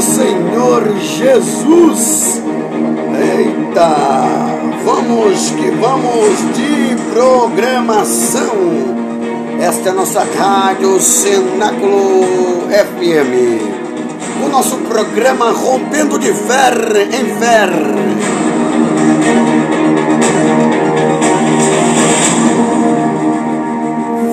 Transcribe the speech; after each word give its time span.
Senhor 0.00 0.96
Jesus. 0.98 2.42
Eita, 3.20 3.94
vamos 4.84 5.50
que 5.50 5.70
vamos 5.72 6.54
de 6.54 6.96
programação. 7.12 8.50
Esta 9.60 9.90
é 9.90 9.92
a 9.92 9.94
nossa 9.94 10.24
rádio 10.24 10.98
Cenáculo 11.00 12.22
FM. 12.70 14.44
O 14.44 14.48
nosso 14.48 14.76
programa 14.78 15.50
Rompendo 15.50 16.18
de 16.18 16.32
Fer 16.32 17.08
em 17.12 17.26
Fer. 17.38 17.70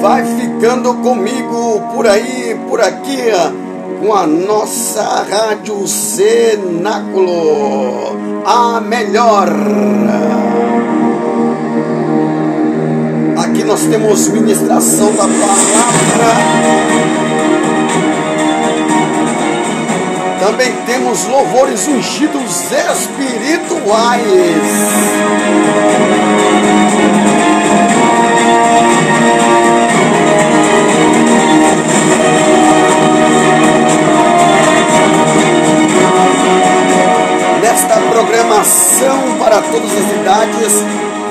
Vai 0.02 0.24
ficando 0.38 0.94
comigo 0.96 1.82
por 1.94 2.08
aí, 2.08 2.58
por 2.70 2.80
aqui, 2.80 3.18
com 4.00 4.14
a 4.14 4.26
nossa 4.28 5.26
Rádio 5.30 5.88
Cenáculo, 5.88 7.32
a 8.46 8.80
melhor. 8.82 9.50
Aqui 13.38 13.64
nós 13.64 13.82
temos 13.86 14.28
ministração 14.30 15.12
da 15.14 15.24
palavra. 15.24 15.48
Também 20.40 20.74
temos 20.86 21.26
louvores 21.26 21.88
ungidos 21.88 22.72
espirituais. 22.72 24.28
Programação 38.28 39.38
para 39.40 39.62
todas 39.62 39.90
as 39.92 40.12
idades, 40.12 40.74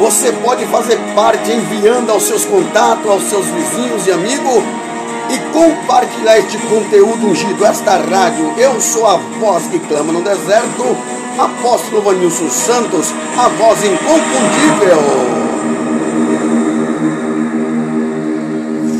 você 0.01 0.33
pode 0.33 0.65
fazer 0.67 0.99
parte 1.15 1.53
enviando 1.53 2.11
aos 2.11 2.23
seus 2.23 2.45
contatos, 2.47 3.11
aos 3.11 3.23
seus 3.25 3.47
vizinhos 3.47 4.07
e 4.07 4.13
amigos 4.13 4.65
e 5.29 5.39
compartilhar 5.53 6.39
este 6.39 6.57
conteúdo 6.59 7.27
ungido, 7.27 7.65
esta 7.65 7.97
rádio. 7.97 8.55
Eu 8.57 8.81
sou 8.81 9.07
a 9.07 9.17
voz 9.17 9.67
que 9.67 9.79
clama 9.79 10.13
no 10.13 10.23
deserto, 10.23 10.97
apóstolo 11.39 12.03
Vanilson 12.03 12.49
Santos, 12.49 13.13
a 13.37 13.49
voz 13.49 13.79
inconfundível. 13.85 14.99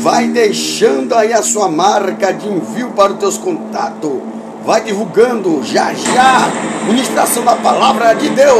Vai 0.01 0.27
deixando 0.27 1.15
aí 1.15 1.33
a 1.33 1.41
sua 1.41 1.67
marca 1.67 2.31
de 2.31 2.47
envio 2.47 2.91
para 2.91 3.13
os 3.13 3.19
teus 3.19 3.37
contatos. 3.37 4.36
Vai 4.67 4.81
divulgando 4.81 5.63
já 5.63 5.93
já 5.93 6.49
ministração 6.87 7.41
da 7.45 7.55
palavra 7.55 8.13
de 8.15 8.27
Deus. 8.27 8.57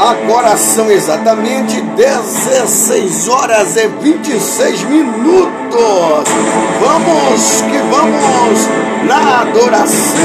Agora 0.00 0.56
são 0.56 0.90
exatamente 0.90 1.80
16 1.80 3.28
horas 3.28 3.76
e 3.76 3.86
26 3.86 4.82
minutos. 4.82 6.28
Vamos 6.80 7.62
que 7.62 7.78
vamos 7.88 8.85
na 9.06 9.40
adoração. 9.42 10.16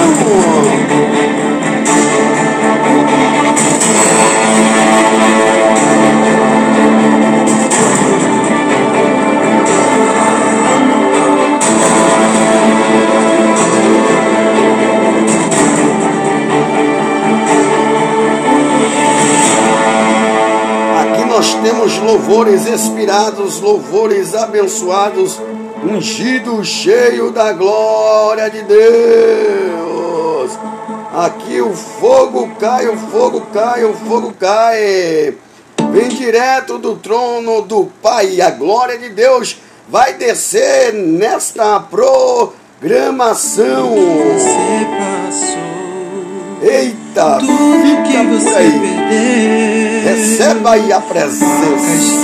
nós 21.41 21.55
temos 21.55 21.97
louvores 21.97 22.67
inspirados, 22.67 23.61
louvores 23.61 24.35
abençoados, 24.35 25.41
ungido, 25.83 26.63
cheio 26.63 27.31
da 27.31 27.51
glória 27.53 28.49
de 28.49 28.63
Deus. 28.63 30.51
Aqui 31.13 31.61
o 31.61 31.73
fogo 31.73 32.49
cai, 32.59 32.87
o 32.87 32.97
fogo 32.97 33.41
cai, 33.53 33.83
o 33.83 33.93
fogo 33.93 34.33
cai. 34.39 35.35
Vem 35.91 36.07
direto 36.07 36.77
do 36.77 36.95
trono 36.95 37.63
do 37.63 37.89
Pai. 38.01 38.39
A 38.39 38.49
glória 38.49 38.97
de 38.97 39.09
Deus 39.09 39.57
vai 39.89 40.13
descer 40.13 40.93
nesta 40.93 41.81
programação. 41.81 43.89
Você 43.89 44.87
passou. 44.97 45.81
Eita, 46.61 47.39
tudo 47.39 48.03
que 48.03 48.17
você 48.27 48.53
perdeu. 48.53 50.03
Receba 50.03 50.71
aí 50.71 50.91
a 50.93 51.01
presença. 51.01 52.21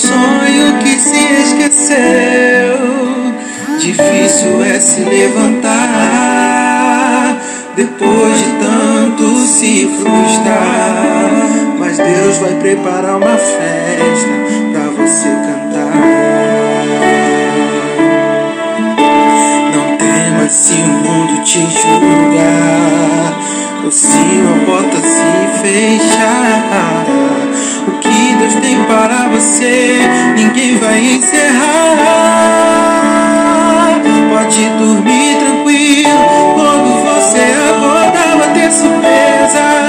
Sonho 0.00 0.78
que 0.78 1.00
se 1.00 1.18
esqueceu. 1.42 2.78
Difícil 3.80 4.62
é 4.64 4.78
se 4.78 5.00
levantar 5.00 5.68
depois 7.74 8.38
de 8.38 8.52
tanto 8.60 9.38
se 9.40 9.88
frustrar. 10.00 11.30
Mas 11.78 11.96
Deus 11.98 12.38
vai 12.38 12.54
preparar 12.60 13.16
uma 13.16 13.36
festa 13.36 14.28
pra 14.72 14.88
você 14.96 15.28
cantar. 15.28 16.38
se 20.48 20.72
o 20.72 20.86
mundo 20.86 21.44
te 21.44 21.60
julgar, 21.60 23.38
ou 23.84 23.90
se 23.90 24.06
uma 24.06 24.64
porta 24.64 24.96
se 24.96 25.60
fechar, 25.60 27.04
Deus 28.48 28.54
tem 28.62 28.82
para 28.84 29.28
você, 29.28 29.98
ninguém 30.34 30.78
vai 30.78 30.98
encerrar. 30.98 31.98
Pode 34.30 34.70
dormir 34.70 35.36
tranquilo, 35.38 36.54
quando 36.54 37.04
você 37.04 37.40
acordar 37.68 38.38
vai 38.38 38.54
ter 38.54 38.72
surpresa. 38.72 39.87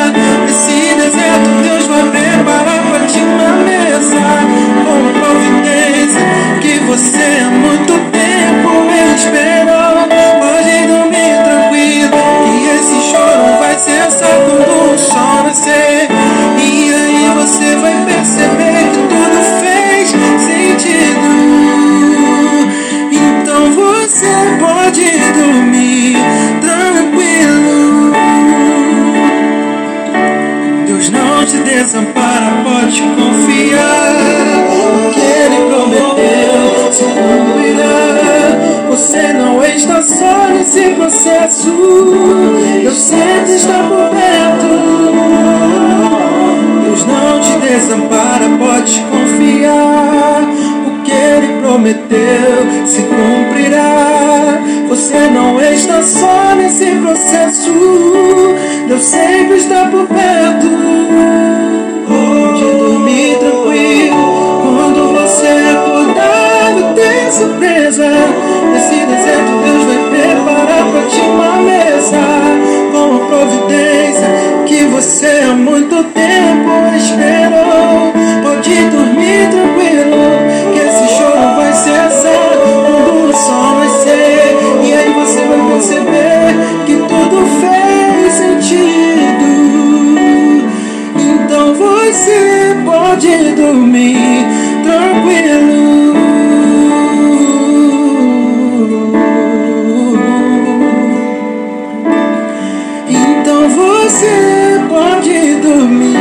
Você 17.50 17.76
vai 17.78 18.06
perceber 18.06 18.92
que 18.94 19.00
tudo 19.10 19.42
fez 19.60 20.10
sentido. 20.40 21.30
Então 23.12 23.72
você 23.72 24.34
pode 24.60 25.06
dormir 25.34 26.16
tranquilo. 26.62 28.14
Deus 30.86 31.10
não 31.10 31.44
te 31.44 31.58
desampara, 31.58 32.62
pode 32.64 33.02
confiar. 33.02 34.14
Que 35.12 35.20
Ele 35.20 35.60
prometeu 35.70 36.92
se 36.92 37.04
cumprirá. 37.04 38.10
Você 38.92 39.34
não 39.34 39.64
está 39.64 40.04
só 40.04 40.50
nesse 40.54 40.90
processo. 40.90 41.72
Deus 42.84 42.96
sempre 42.96 43.54
está 43.54 43.84
por 43.90 44.19
desampara, 47.70 48.46
pode 48.58 49.00
confiar. 49.12 50.42
O 50.88 51.04
que 51.04 51.12
Ele 51.12 51.62
prometeu 51.62 52.86
se 52.86 53.02
cumprirá. 53.04 54.60
Você 54.88 55.30
não 55.30 55.62
está 55.62 56.02
só 56.02 56.56
nesse 56.56 56.86
processo. 56.96 58.19
você 92.20 92.76
pode 92.86 93.56
dormir 93.56 94.18
tranquilo. 94.84 96.14
Então 103.08 103.70
você 103.70 104.82
pode 104.90 105.56
dormir 105.62 106.18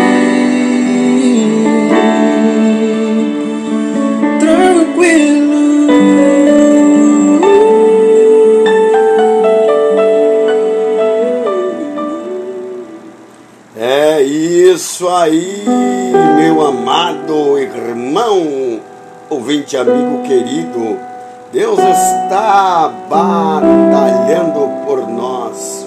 tranquilo. 4.39 5.59
É 13.77 14.23
isso 14.23 15.09
aí! 15.09 15.78
Ouvinte 19.29 19.77
amigo 19.77 20.23
querido. 20.23 20.99
Deus 21.53 21.79
está 21.79 22.93
batalhando 23.09 24.85
por 24.85 25.09
nós. 25.09 25.87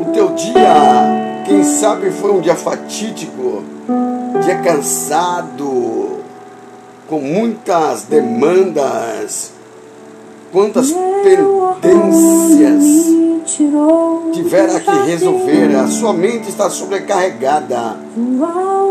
O 0.00 0.04
teu 0.12 0.30
dia, 0.34 1.42
quem 1.44 1.62
sabe, 1.64 2.10
foi 2.10 2.32
um 2.32 2.40
dia 2.40 2.54
fatídico, 2.54 3.62
dia 4.42 4.58
cansado, 4.58 6.18
com 7.08 7.20
muitas 7.20 8.04
demandas, 8.04 9.52
quantas 10.52 10.92
pendências 11.82 13.27
tiver 14.32 14.80
que 14.80 14.90
resolver, 15.06 15.76
a 15.76 15.86
sua 15.88 16.12
mente 16.12 16.48
está 16.48 16.70
sobrecarregada. 16.70 17.96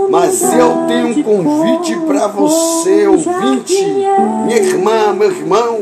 Mas 0.10 0.42
eu 0.42 0.88
tenho 0.88 1.08
um 1.08 1.24
convite 1.24 1.96
para 2.08 2.28
você, 2.28 3.08
ouvinte, 3.08 3.84
minha 4.46 4.58
irmã, 4.58 5.14
meu 5.14 5.32
irmão. 5.32 5.78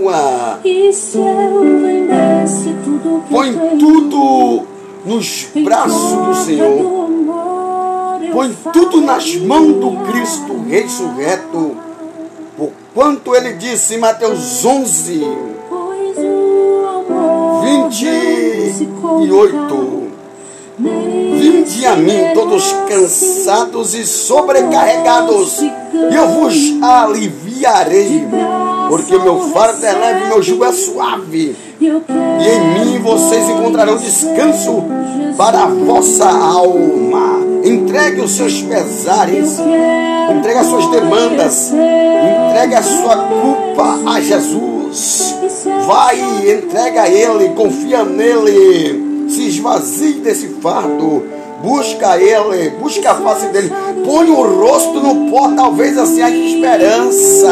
Põe 3.30 3.78
tudo 3.80 4.64
nos 5.06 5.48
braços 5.64 6.28
do 6.28 6.36
Senhor. 6.36 7.10
Põe 8.32 8.56
tudo 8.74 9.02
nas 9.02 9.36
mãos 9.36 9.74
do 9.74 9.92
Cristo 10.12 10.64
ressurreto. 10.68 11.78
Por 12.58 12.72
quanto 12.94 13.36
ele 13.36 13.54
disse 13.54 13.96
em 13.96 13.98
Mateus 13.98 14.66
11, 14.66 15.55
28. 17.84 20.06
Vinde 20.78 21.86
a 21.86 21.96
mim, 21.96 22.34
todos 22.34 22.74
cansados 22.88 23.94
e 23.94 24.06
sobrecarregados, 24.06 25.62
e 25.62 25.72
eu 26.14 26.28
vos 26.30 26.54
aliviarei, 26.82 28.28
porque 28.90 29.18
meu 29.18 29.40
fardo 29.52 29.86
é 29.86 29.94
leve 29.94 30.28
meu 30.28 30.44
jugo 30.44 30.66
é 30.66 30.74
suave, 30.74 31.56
e 31.80 31.88
em 31.88 32.60
mim 32.74 33.00
vocês 33.00 33.48
encontrarão 33.50 33.96
descanso 33.96 34.84
para 35.38 35.64
a 35.64 35.68
vossa 35.68 36.28
alma. 36.28 37.46
Entregue 37.64 38.20
os 38.22 38.32
seus 38.32 38.62
pesares, 38.62 39.58
entregue 40.38 40.60
as 40.60 40.68
suas 40.68 40.88
demandas, 40.88 41.72
entregue 41.72 42.76
a 42.76 42.84
sua 42.84 43.16
culpa 43.16 44.12
a 44.12 44.20
Jesus. 44.20 44.75
Vai, 45.86 46.52
entrega 46.52 47.08
Ele, 47.10 47.50
confia 47.50 48.04
nele, 48.04 49.28
se 49.30 49.48
esvazie 49.48 50.14
desse 50.22 50.48
fardo. 50.62 51.24
Busca 51.62 52.18
Ele, 52.18 52.70
busca 52.72 53.12
a 53.12 53.16
face 53.16 53.48
dele, 53.48 53.72
põe 54.06 54.30
o 54.30 54.60
rosto 54.60 55.00
no 55.00 55.32
pó, 55.32 55.50
talvez 55.56 55.98
assim 55.98 56.22
haja 56.22 56.36
esperança. 56.36 57.50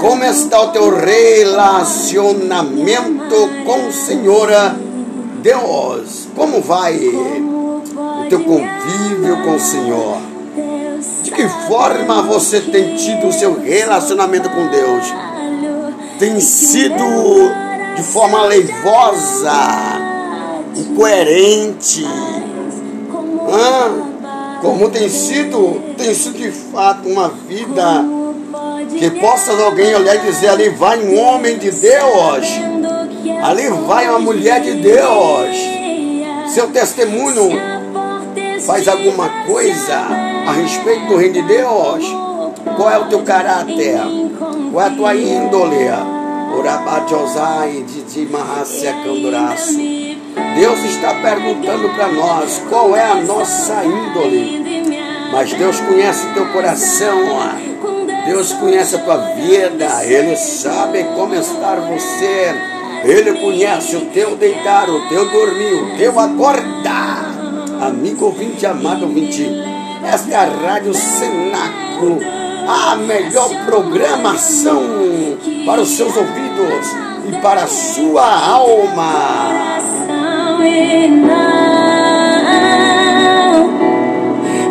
Como 0.00 0.24
está 0.24 0.62
o 0.62 0.68
teu 0.68 0.96
relacionamento 0.96 3.50
com 3.66 3.88
o 3.88 3.92
Senhor 3.92 4.48
Deus? 5.42 6.28
Como 6.36 6.62
vai 6.62 6.96
o 6.96 7.82
teu 8.28 8.44
convívio 8.44 9.42
com 9.42 9.56
o 9.56 9.60
Senhor? 9.60 10.18
De 11.24 11.32
que 11.32 11.48
forma 11.66 12.22
você 12.22 12.60
tem 12.60 12.94
tido 12.94 13.26
o 13.26 13.32
seu 13.32 13.60
relacionamento 13.60 14.48
com 14.50 14.68
Deus? 14.68 15.12
Tem 16.18 16.38
sido 16.40 17.04
de 17.96 18.02
forma 18.02 18.44
leivosa, 18.44 19.52
incoerente? 20.76 22.06
Ah, 23.52 23.90
como 24.60 24.88
tem 24.90 25.08
sido? 25.08 25.82
Tem 25.96 26.14
sido 26.14 26.38
de 26.38 26.52
fato 26.52 27.08
uma 27.08 27.28
vida 27.28 28.04
que 28.96 29.10
possa 29.20 29.52
alguém 29.52 29.94
olhar 29.94 30.16
e 30.16 30.20
dizer: 30.20 30.48
ali 30.48 30.68
vai 30.70 30.98
um 30.98 31.18
homem 31.18 31.58
de 31.58 31.70
Deus, 31.70 32.46
ali 33.42 33.68
vai 33.86 34.08
uma 34.08 34.18
mulher 34.18 34.60
de 34.60 34.74
Deus. 34.74 35.56
Seu 36.48 36.68
testemunho 36.68 37.50
faz 38.66 38.88
alguma 38.88 39.28
coisa 39.46 39.96
a 40.46 40.52
respeito 40.52 41.06
do 41.06 41.16
reino 41.16 41.34
de 41.34 41.42
Deus? 41.42 42.04
Qual 42.76 42.90
é 42.90 42.98
o 42.98 43.06
teu 43.06 43.22
caráter? 43.22 44.00
Qual 44.72 44.84
é 44.84 44.88
a 44.88 44.90
tua 44.90 45.14
índole? 45.14 45.88
De. 49.76 50.18
Deus 50.56 50.78
está 50.84 51.14
perguntando 51.14 51.88
para 51.90 52.08
nós 52.08 52.62
qual 52.68 52.96
é 52.96 53.04
a 53.04 53.14
nossa 53.16 53.84
índole. 53.84 54.90
Mas 55.32 55.52
Deus 55.52 55.80
conhece 55.80 56.26
o 56.26 56.34
teu 56.34 56.46
coração. 56.52 57.18
Deus 58.28 58.52
conhece 58.52 58.94
a 58.94 58.98
tua 58.98 59.16
vida, 59.16 60.04
Ele 60.04 60.36
sabe 60.36 61.02
como 61.16 61.34
está 61.34 61.76
você, 61.76 62.54
Ele 63.02 63.32
conhece 63.40 63.96
o 63.96 64.02
teu 64.12 64.36
deitar, 64.36 64.86
o 64.90 65.08
teu 65.08 65.30
dormir, 65.30 65.72
o 65.72 65.96
teu 65.96 66.20
acordar. 66.20 67.24
Amigo 67.80 68.26
ouvinte, 68.26 68.66
amado 68.66 69.04
ouvinte, 69.04 69.48
esta 70.04 70.30
é 70.30 70.36
a 70.36 70.44
Rádio 70.44 70.92
Cenáculo, 70.92 72.20
a 72.68 72.96
melhor 72.96 73.48
programação 73.64 74.82
para 75.64 75.80
os 75.80 75.88
seus 75.88 76.14
ouvidos 76.14 76.86
e 77.30 77.32
para 77.40 77.62
a 77.62 77.66
sua 77.66 78.46
alma. 78.46 79.58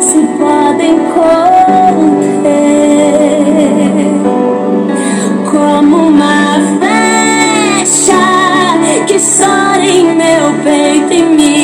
Se 0.00 0.20
podem 0.38 0.96
conter. 1.12 1.87
Sobe 9.20 9.88
em 9.88 10.14
meu 10.14 10.62
peito 10.62 11.12
e 11.12 11.22
me 11.22 11.57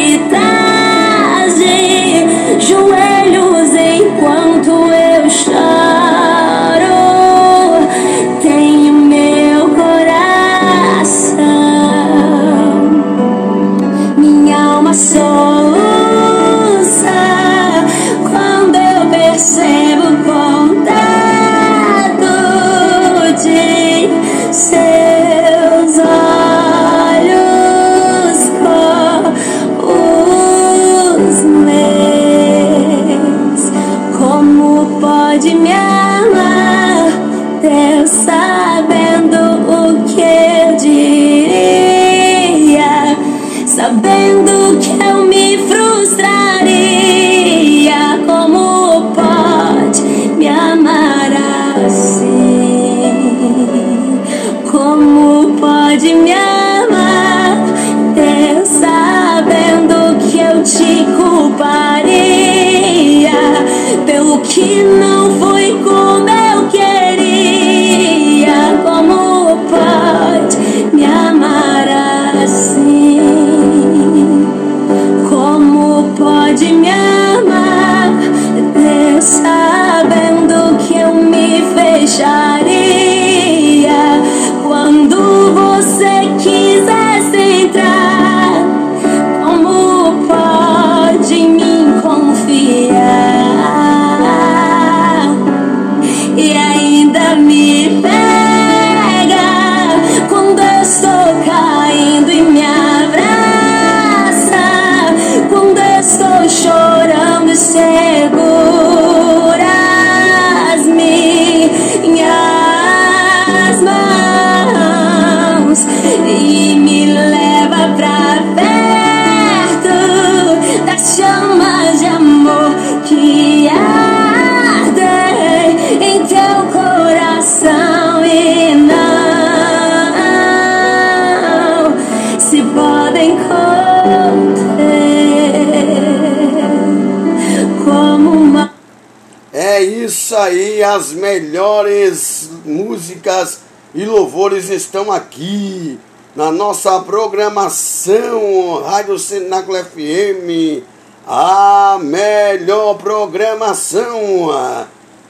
as 140.33 141.12
melhores 141.12 142.49
músicas 142.64 143.61
e 143.95 144.07
louvores 144.07 144.71
estão 144.71 145.12
aqui 145.12 145.99
na 146.35 146.50
nossa 146.50 146.99
programação 147.00 148.83
Rádio 148.83 149.19
Cenáculo 149.19 149.76
FM, 149.85 150.83
a 151.26 151.99
melhor 152.00 152.95
programação. 152.95 154.50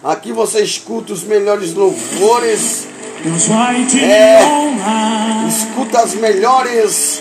Aqui 0.03 0.33
você 0.33 0.63
escuta 0.63 1.13
os 1.13 1.25
melhores 1.25 1.75
louvores. 1.75 2.87
É, 3.99 4.39
escuta 5.49 6.03
as 6.03 6.15
melhores 6.15 7.21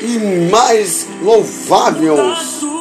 e 0.00 0.48
mais 0.50 1.06
louváveis 1.22 2.77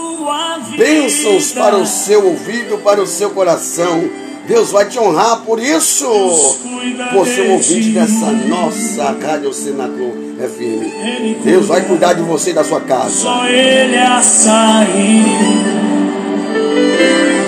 bênçãos 0.78 1.52
para 1.52 1.78
o 1.78 1.86
seu 1.86 2.26
ouvido, 2.26 2.78
para 2.80 3.02
o 3.02 3.08
seu 3.08 3.30
coração 3.32 4.10
Deus 4.48 4.72
vai 4.72 4.86
te 4.86 4.98
honrar 4.98 5.42
por 5.46 5.60
isso. 5.60 6.08
Por 7.12 7.28
ser 7.28 7.52
ouvinte 7.52 7.90
dessa 7.90 8.32
nossa 8.32 9.16
Rádio 9.22 9.54
Cenáculo 9.54 10.16
FM. 10.40 11.44
Deus 11.44 11.68
vai 11.68 11.82
cuidar 11.82 12.14
de 12.14 12.22
você 12.22 12.52
e 12.52 12.54
da 12.54 12.64
sua 12.64 12.80
casa. 12.80 13.10
Só 13.10 13.46
ele 13.46 13.98
a 13.98 14.22
sair. 14.22 15.26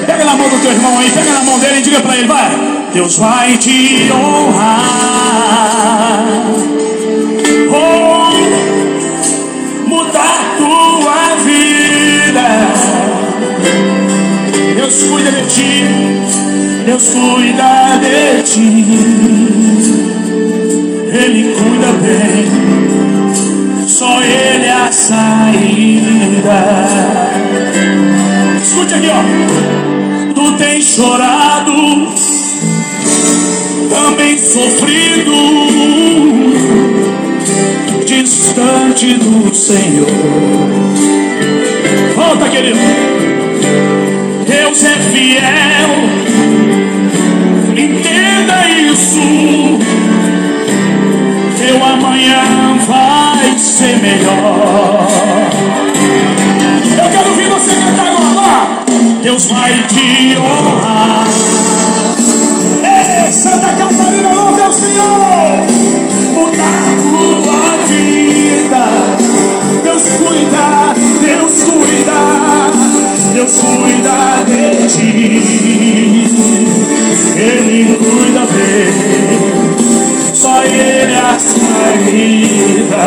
Pega 0.06 0.26
na 0.26 0.36
mão 0.36 0.50
do 0.50 0.60
teu 0.62 0.72
irmão 0.72 1.00
aí, 1.00 1.10
pega 1.10 1.32
na 1.32 1.42
mão 1.42 1.58
dele 1.60 1.80
e 1.80 1.82
diga 1.82 2.02
para 2.02 2.18
ele, 2.18 2.28
vai. 2.28 2.52
Deus 2.94 3.18
vai 3.18 3.58
te 3.58 4.10
honrar. 4.12 5.40
Oh, 7.72 7.99
Deus 14.89 15.03
cuida 15.03 15.31
de 15.31 15.46
ti. 15.46 15.86
Deus 16.84 17.10
cuida 17.10 18.00
de 18.01 18.41
ti. 18.41 18.86
Ele 21.13 21.53
cuida 21.53 21.91
bem. 22.01 22.50
Só 23.88 24.19
Ele 24.24 24.65
é 24.65 24.72
a 24.72 24.91
saída. 24.91 26.60
Escute 28.63 28.96
aqui, 28.96 29.10
ó. 29.10 30.34
Tu 30.34 30.51
tens 30.58 30.86
chorado 30.86 32.08
também 33.91 34.39
sofrido, 34.39 35.34
distante 38.08 39.13
do 39.19 39.53
Senhor. 39.53 40.08
Volta, 42.15 42.50
querido. 42.50 43.09
Deus 44.80 44.92
é 44.92 44.96
fiel, 45.12 45.92
entenda 47.76 48.66
isso. 48.70 49.20
Teu 51.58 51.84
amanhã 51.84 52.78
vai 52.88 53.58
ser 53.58 53.98
melhor. 53.98 55.06
Eu 56.98 57.10
quero 57.12 57.30
ouvir 57.30 57.50
você 57.50 57.76
cantar 57.76 58.08
agora. 58.08 58.86
Deus 59.22 59.48
vai 59.48 59.74
te 59.88 60.38
honrar. 60.38 61.29
Cuida 77.97 78.45
bem. 78.52 78.89
Só 80.34 80.63
Ele 80.63 81.13
é 81.13 81.19
a 81.19 81.38
saída. 81.39 83.04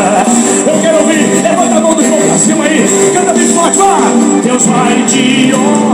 Eu 0.67 0.81
quero 0.81 0.99
ouvir, 0.99 1.43
levanta 1.43 1.77
a 1.77 1.81
mão 1.81 1.95
do 1.95 2.03
irmão 2.03 2.21
pra 2.21 2.39
cima 2.39 2.65
aí. 2.65 2.85
Canta 3.15 3.33
bem 3.33 3.49
forte, 3.49 3.79
vá. 3.79 3.99
Deus 4.43 4.67
vai 4.67 5.03
te 5.07 5.53
honrar. 5.55 5.92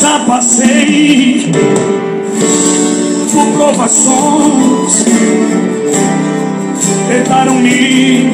Já 0.00 0.18
passei 0.26 1.50
por 3.32 3.46
provações, 3.56 5.04
tentaram 7.08 7.54
me 7.54 8.30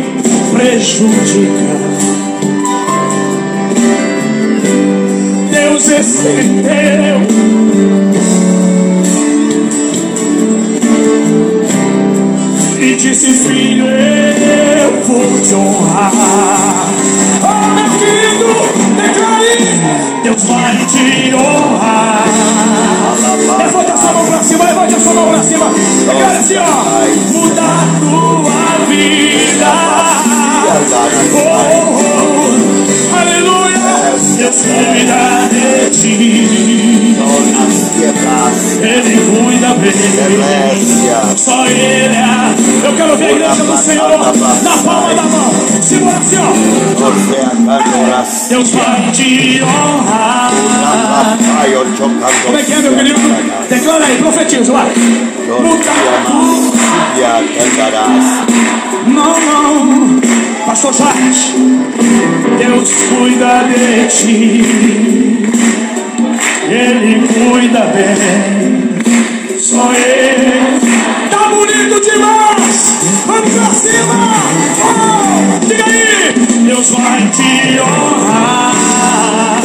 prejudicar. 0.53 1.93
Deus 5.51 5.89
estendeu 5.89 7.21
e 12.81 12.97
disse: 12.97 13.33
Filho, 13.35 13.87
eu 13.87 15.01
vou 15.07 15.41
te 15.41 15.55
honrar. 15.55 17.02
Sua 24.03 24.13
mão 24.13 24.27
pra 24.27 24.43
cima, 24.43 24.65
levante 24.65 24.95
a 24.95 25.01
sua 25.01 25.15
mão 25.15 25.29
pra 25.29 25.43
cima. 25.43 25.71
Declare 26.07 26.37
assim: 26.37 26.57
ó, 26.59 26.67
mudar 27.33 27.87
tua 28.01 28.87
vida. 28.89 29.73
Oh, 31.35 31.49
oh, 31.75 31.95
oh. 31.95 33.17
aleluia. 33.17 33.63
Deus 34.37 34.57
cuida 34.63 35.49
de 35.51 35.91
ti. 35.91 37.17
Ele 38.83 39.17
cuida 39.31 39.75
bem. 39.75 39.93
Só 41.37 41.67
Ele 41.67 42.17
é. 42.17 42.55
Eu 42.85 42.93
quero 42.97 43.17
ver 43.17 43.27
a 43.27 43.33
igreja 43.33 43.63
do 43.63 43.77
Senhor 43.77 44.19
na 44.19 44.33
palma 44.83 45.15
da 45.15 45.23
mão. 45.23 45.51
Segura 45.81 46.19
assim, 46.19 46.39
ó. 46.39 46.53
Deus 48.49 48.71
vai 48.73 49.11
te 49.13 49.63
honrar. 49.63 49.92
Que 52.67 52.73
é, 52.73 52.79
meu 52.83 52.95
querido? 52.97 53.21
Declara 53.69 54.05
aí, 54.05 54.17
profetiza, 54.19 54.73
vai. 54.73 54.93
Não, 59.07 59.41
não. 59.41 60.21
Pastor 60.67 60.95
Charles, 60.95 61.55
Deus 62.59 62.91
cuida 63.09 63.65
de 63.65 64.07
ti. 64.09 64.65
Ele 66.69 67.27
cuida 67.29 67.81
bem. 67.93 69.59
Só 69.59 69.93
Ele. 69.93 70.81
Tá 71.31 71.49
bonito 71.49 72.01
demais. 72.01 72.93
Vamos 73.27 73.51
pra 73.51 73.67
cima. 73.75 74.15
Oh, 74.85 75.67
diga 75.67 75.85
aí. 75.85 76.33
Deus 76.67 76.91
vai 76.91 77.29
te 77.31 77.81
honrar. 77.81 79.62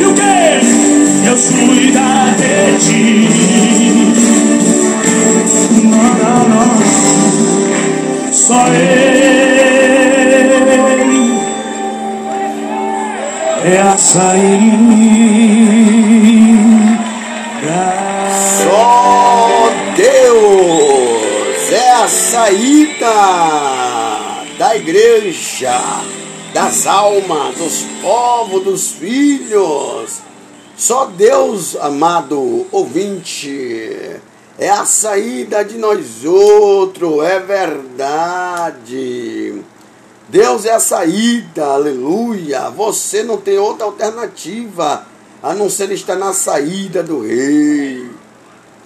E 0.00 0.04
o 0.04 0.14
que? 0.14 1.22
Deus 1.24 1.50
cuida 1.50 2.34
de 2.36 2.54
ti. 2.84 3.28
Não, 5.84 6.14
não, 6.14 6.48
não. 6.48 6.70
Só 8.32 8.66
Ele. 8.68 9.42
é 13.64 13.80
a 13.80 13.96
saída. 13.96 14.42
Só 18.64 19.70
Deus 19.96 21.72
é 21.72 21.92
a 21.92 22.08
saída 22.08 23.14
da 24.58 24.76
igreja, 24.76 25.80
das 26.52 26.86
almas, 26.86 27.56
dos 27.56 27.86
povos, 28.02 28.64
dos 28.64 28.88
filhos. 28.88 30.18
Só 30.76 31.06
Deus, 31.06 31.76
amado 31.76 32.66
ouvinte, 32.72 34.20
é 34.58 34.68
a 34.68 34.84
saída 34.84 35.64
de 35.64 35.78
nós 35.78 36.24
outros, 36.24 37.24
é 37.24 37.38
verdade. 37.40 38.82
Deus 40.28 40.64
é 40.64 40.72
a 40.72 40.80
saída, 40.80 41.66
aleluia. 41.66 42.68
Você 42.70 43.22
não 43.22 43.36
tem 43.36 43.58
outra 43.58 43.84
alternativa 43.86 45.06
a 45.42 45.54
não 45.54 45.70
ser 45.70 45.92
estar 45.92 46.16
na 46.16 46.32
saída 46.32 47.02
do 47.02 47.20
rei. 47.20 48.10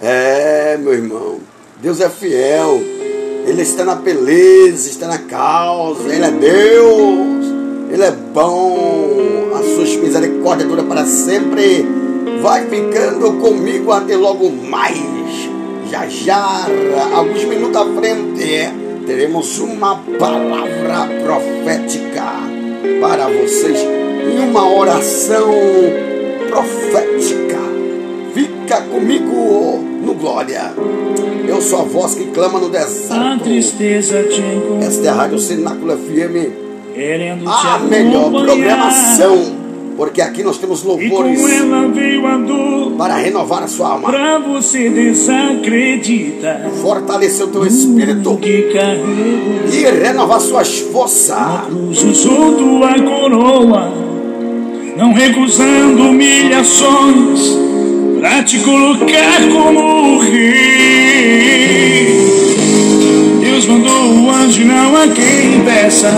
É, 0.01 0.77
meu 0.77 0.93
irmão, 0.93 1.39
Deus 1.81 1.99
é 2.01 2.09
fiel. 2.09 2.79
Ele 3.45 3.61
está 3.61 3.85
na 3.85 3.95
beleza, 3.95 4.89
está 4.89 5.07
na 5.07 5.19
causa. 5.19 6.13
Ele 6.13 6.25
é 6.25 6.31
Deus. 6.31 7.36
Ele 7.91 8.03
é 8.03 8.11
bom. 8.11 9.51
A 9.55 9.63
sua 9.63 10.01
misericórdia 10.01 10.65
dura 10.65 10.83
para 10.83 11.05
sempre. 11.05 11.85
Vai 12.41 12.67
ficando 12.67 13.33
comigo 13.33 13.91
até 13.91 14.15
logo 14.15 14.49
mais. 14.51 14.97
Já 15.89 16.07
já, 16.07 16.67
alguns 17.13 17.45
minutos 17.45 17.77
à 17.77 17.85
frente 17.85 18.73
teremos 19.05 19.57
uma 19.59 19.95
palavra 20.19 21.07
profética 21.23 22.25
para 22.99 23.27
vocês 23.29 23.79
em 23.79 24.49
uma 24.49 24.69
oração 24.69 25.49
profética. 26.49 27.57
Fica 28.33 28.81
comigo 28.81 29.79
no 30.03 30.13
Glória. 30.13 30.73
Eu 31.47 31.61
sou 31.61 31.79
a 31.79 31.83
voz 31.83 32.15
que 32.15 32.25
clama 32.25 32.59
no 32.59 32.69
deserto. 32.69 33.13
A 33.13 33.39
tristeza 33.39 34.23
te 34.23 34.43
Esta 34.85 35.07
é 35.07 35.09
a 35.09 35.13
Rádio 35.13 35.39
Cenáculo 35.39 35.97
FM. 35.97 36.66
A 37.45 37.79
melhor 37.79 38.31
programação 38.31 39.57
Porque 39.97 40.21
aqui 40.21 40.43
nós 40.43 40.59
temos 40.59 40.83
louvores 40.83 41.41
para 42.99 43.15
renovar 43.15 43.63
a 43.63 43.67
sua 43.67 43.89
alma. 43.89 44.09
Pra 44.09 44.37
você 44.37 44.89
desacredita. 44.91 46.71
Fortalecer 46.81 47.47
o 47.47 47.49
teu 47.49 47.65
espírito 47.65 48.39
e 48.43 49.85
renovar 50.03 50.39
suas 50.39 50.79
forças. 50.79 51.63
Usou 51.89 52.53
tua 52.53 52.93
coroa, 52.99 53.91
não 54.95 55.13
recusando 55.13 56.03
humilhações, 56.03 57.57
pra 58.19 58.43
te 58.43 58.59
colocar 58.59 59.41
como 59.51 60.19
rei. 60.19 61.47
Deus 63.41 63.65
mandou 63.65 64.13
o 64.13 64.29
anjo, 64.29 64.63
não 64.63 64.95
há 64.95 65.07
quem 65.07 65.63
peça. 65.65 66.11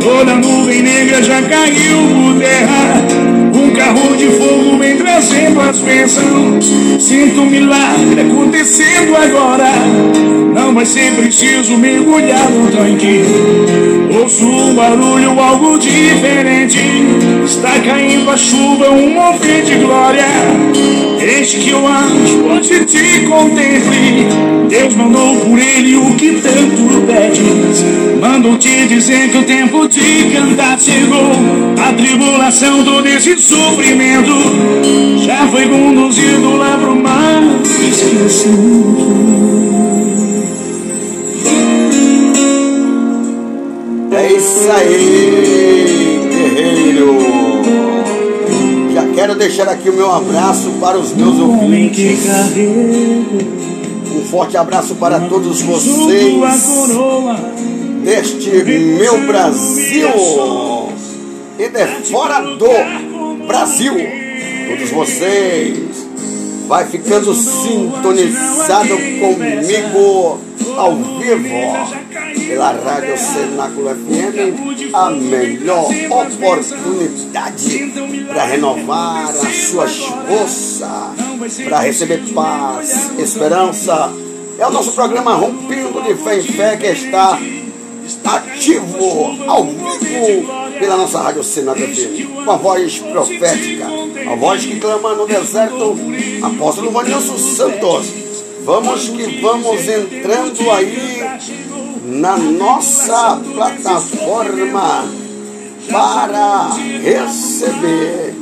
Toda 0.00 0.34
nuvem 0.34 0.82
negra 0.82 1.22
já 1.22 1.42
caiu 1.42 1.98
por 2.14 2.38
terra. 2.38 3.06
Um 3.54 3.70
carro 3.70 4.16
de 4.16 4.26
fogo 4.30 4.78
vem 4.78 4.96
trazendo 4.96 5.60
as 5.60 5.78
bênçãos. 5.80 6.64
Sinto 6.98 7.42
um 7.42 7.46
milagre 7.46 8.20
acontecendo 8.20 9.14
agora. 9.14 9.70
Não 10.54 10.74
vai 10.74 10.86
ser 10.86 11.14
preciso 11.14 11.76
mergulhar 11.76 12.50
no 12.50 12.70
tanque. 12.70 13.99
Ouço 14.12 14.44
um 14.44 14.74
barulho, 14.74 15.38
algo 15.38 15.78
diferente. 15.78 16.78
Está 17.44 17.78
caindo 17.78 18.28
a 18.28 18.36
chuva, 18.36 18.90
um 18.90 19.14
mover 19.14 19.62
de 19.62 19.76
glória. 19.76 20.26
Eis 21.20 21.54
que 21.54 21.72
o 21.72 21.86
anjo 21.86 22.44
hoje 22.46 22.84
te 22.86 23.20
contemple. 23.26 24.26
Deus 24.68 24.94
mandou 24.96 25.36
por 25.36 25.58
ele 25.58 25.96
o 25.96 26.14
que 26.16 26.40
tanto 26.42 27.06
pedes. 27.06 27.84
Mandou 28.20 28.58
te 28.58 28.86
dizer 28.86 29.30
que 29.30 29.38
o 29.38 29.44
tempo 29.44 29.88
de 29.88 30.30
cantar 30.32 30.78
chegou. 30.78 31.30
A 31.78 31.92
tribulação, 31.92 32.82
todo 32.84 33.06
esse 33.06 33.38
sofrimento 33.38 34.34
já 35.24 35.46
foi 35.48 35.68
conduzido 35.68 36.56
lá 36.56 36.76
pro 36.78 36.96
mar. 36.96 37.42
É 44.30 44.32
isso 44.32 44.70
aí, 44.70 46.20
guerreiro. 46.30 47.18
Já 48.94 49.08
quero 49.12 49.34
deixar 49.34 49.68
aqui 49.68 49.90
o 49.90 49.92
meu 49.92 50.08
abraço 50.08 50.70
para 50.80 50.96
os 50.96 51.12
meus 51.12 51.36
ouvintes. 51.36 52.20
Um 54.14 54.24
forte 54.30 54.56
abraço 54.56 54.94
para 54.94 55.18
todos 55.18 55.60
vocês 55.62 56.68
deste 58.04 58.50
meu 58.62 59.26
Brasil. 59.26 60.08
E 61.58 61.68
de 61.68 61.86
fora 62.08 62.40
do 62.54 63.46
Brasil. 63.48 63.94
Todos 64.68 64.90
vocês 64.90 66.06
vai 66.68 66.86
ficando 66.86 67.34
sintonizado 67.34 68.96
comigo 69.18 70.38
ao 70.76 70.94
vivo 70.94 72.09
pela 72.34 72.72
Rádio 72.72 73.16
Cenáculo 73.18 73.90
FM, 73.90 74.94
a 74.94 75.10
melhor 75.10 75.88
oportunidade 76.10 77.92
para 78.28 78.44
renovar 78.44 79.28
as 79.28 79.56
suas 79.56 79.96
forças, 79.96 81.58
para 81.64 81.80
receber 81.80 82.22
paz, 82.34 83.10
esperança. 83.18 84.12
É 84.58 84.66
o 84.66 84.70
nosso 84.70 84.92
programa 84.92 85.34
Rompendo 85.34 86.02
de 86.02 86.14
Fé 86.16 86.38
em 86.38 86.42
Fé 86.42 86.76
que 86.76 86.86
está 86.86 87.38
ativo, 88.24 89.36
ao 89.46 89.64
vivo, 89.64 90.46
pela 90.78 90.96
nossa 90.96 91.20
Rádio 91.20 91.44
Senado 91.44 91.78
FM, 91.78 92.44
com 92.44 92.50
a 92.50 92.56
voz 92.56 92.98
profética, 92.98 93.86
a 94.30 94.34
voz 94.36 94.64
que 94.64 94.78
clama 94.78 95.14
no 95.14 95.26
deserto, 95.26 95.96
apóstolo 96.42 96.90
Vanilson 96.90 97.38
Santos. 97.38 98.12
Vamos 98.64 99.08
que 99.08 99.40
vamos 99.40 99.88
entrando 99.88 100.70
aí 100.70 101.22
na 102.10 102.36
nossa 102.36 103.36
plataforma 103.36 105.08
para 105.88 106.72
receber 107.02 108.34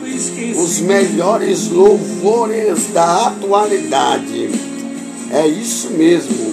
os 0.56 0.80
melhores 0.80 1.68
louvores 1.68 2.88
da 2.92 3.28
atualidade. 3.28 4.50
É 5.30 5.46
isso 5.46 5.90
mesmo. 5.90 6.52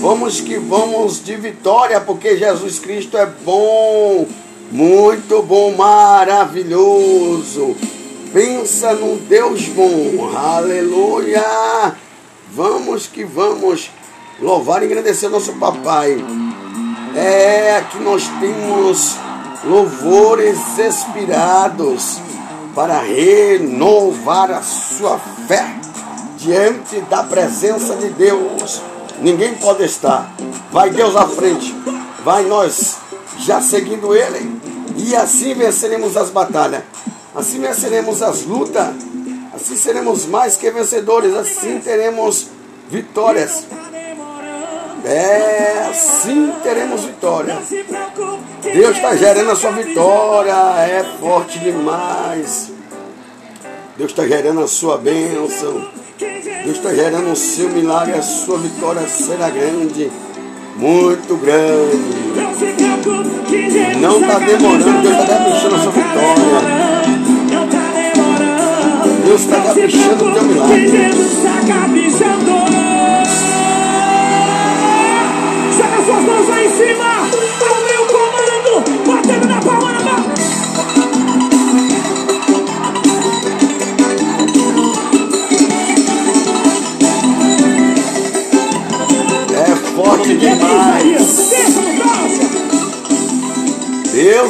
Vamos 0.00 0.40
que 0.40 0.56
vamos 0.58 1.22
de 1.22 1.36
vitória, 1.36 2.00
porque 2.00 2.36
Jesus 2.36 2.78
Cristo 2.78 3.18
é 3.18 3.26
bom, 3.26 4.26
muito 4.70 5.42
bom, 5.42 5.74
maravilhoso. 5.74 7.76
Pensa 8.32 8.94
num 8.94 9.16
Deus 9.16 9.66
bom, 9.68 10.30
aleluia. 10.36 11.42
Vamos 12.52 13.08
que 13.08 13.24
vamos 13.24 13.90
louvar 14.40 14.82
e 14.82 14.86
agradecer 14.86 15.28
nosso 15.28 15.52
papai. 15.54 16.24
É, 17.14 17.76
aqui 17.76 17.98
nós 17.98 18.28
temos 18.40 19.16
louvores 19.64 20.78
inspirados 20.78 22.20
para 22.74 23.00
renovar 23.00 24.50
a 24.50 24.62
sua 24.62 25.18
fé 25.48 25.74
diante 26.36 27.00
da 27.02 27.24
presença 27.24 27.96
de 27.96 28.08
Deus. 28.10 28.80
Ninguém 29.20 29.54
pode 29.54 29.84
estar. 29.84 30.32
Vai 30.70 30.90
Deus 30.90 31.16
à 31.16 31.26
frente. 31.26 31.74
Vai 32.24 32.44
nós 32.44 32.96
já 33.38 33.60
seguindo 33.60 34.14
Ele. 34.14 34.60
E 34.96 35.16
assim 35.16 35.54
venceremos 35.54 36.16
as 36.16 36.30
batalhas. 36.30 36.82
Assim 37.34 37.60
venceremos 37.60 38.22
as 38.22 38.44
lutas. 38.44 38.94
Assim 39.54 39.76
seremos 39.76 40.26
mais 40.26 40.56
que 40.56 40.70
vencedores. 40.70 41.34
Assim 41.34 41.80
teremos 41.80 42.46
vitórias. 42.88 43.64
É, 45.04 45.86
assim 45.90 46.52
teremos 46.62 47.04
vitória. 47.04 47.58
Deus 48.62 48.96
está 48.96 49.16
gerando 49.16 49.50
a 49.50 49.56
sua 49.56 49.70
vitória, 49.72 50.52
é 50.52 51.04
forte 51.20 51.58
demais. 51.58 52.72
Deus 53.96 54.10
está 54.10 54.26
gerando 54.26 54.60
a 54.60 54.68
sua 54.68 54.98
bênção. 54.98 55.88
Deus 56.18 56.76
está 56.76 56.92
gerando 56.94 57.32
o 57.32 57.36
seu 57.36 57.68
milagre, 57.70 58.14
a 58.14 58.22
sua 58.22 58.58
vitória 58.58 59.06
será 59.08 59.48
grande, 59.50 60.10
muito 60.76 61.36
grande. 61.36 61.98
Não 64.00 64.20
está 64.20 64.38
demorando, 64.38 65.02
Deus 65.02 65.18
está 65.18 65.38
deixando 65.38 65.74
a 65.74 65.78
sua 65.78 65.92
vitória. 65.92 66.78
Deus 69.24 69.40
está 69.40 69.60
caprichando 69.60 70.24
o 70.24 70.32
teu 70.32 70.42
milagre. 70.42 70.90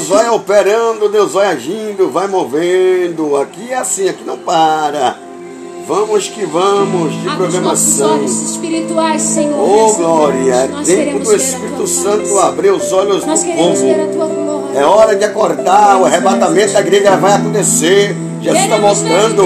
Deus 0.09 0.23
vai 0.23 0.29
operando, 0.31 1.09
Deus 1.11 1.33
vai 1.35 1.49
agindo, 1.49 2.11
vai 2.11 2.27
movendo. 2.27 3.37
Aqui 3.37 3.71
é 3.71 3.77
assim, 3.77 4.09
aqui 4.09 4.25
não 4.25 4.39
para. 4.39 5.19
Vamos 5.87 6.29
que 6.29 6.47
vamos 6.47 7.13
de 7.13 7.29
Abre 7.29 7.37
programação. 7.37 8.15
Os 8.15 8.21
olhos 8.21 8.51
espirituais, 8.51 9.21
Senhor. 9.21 9.59
Oh, 9.59 9.93
glória. 9.95 10.55
É 10.55 10.83
tempo 10.83 11.19
do 11.19 11.35
Espírito 11.35 11.87
Santo 11.87 12.39
abrir 12.39 12.71
os 12.71 12.91
olhos 12.91 13.27
Nós 13.27 13.45
do 13.45 13.53
povo. 13.53 13.85
É 14.75 14.83
hora 14.83 15.15
de 15.15 15.25
acordar. 15.25 16.01
O 16.01 16.07
arrebatamento 16.07 16.73
da 16.73 16.81
igreja 16.81 17.17
vai 17.17 17.35
acontecer. 17.35 18.17
Jesus 18.41 18.65
está 18.65 18.79
voltando. 18.79 19.43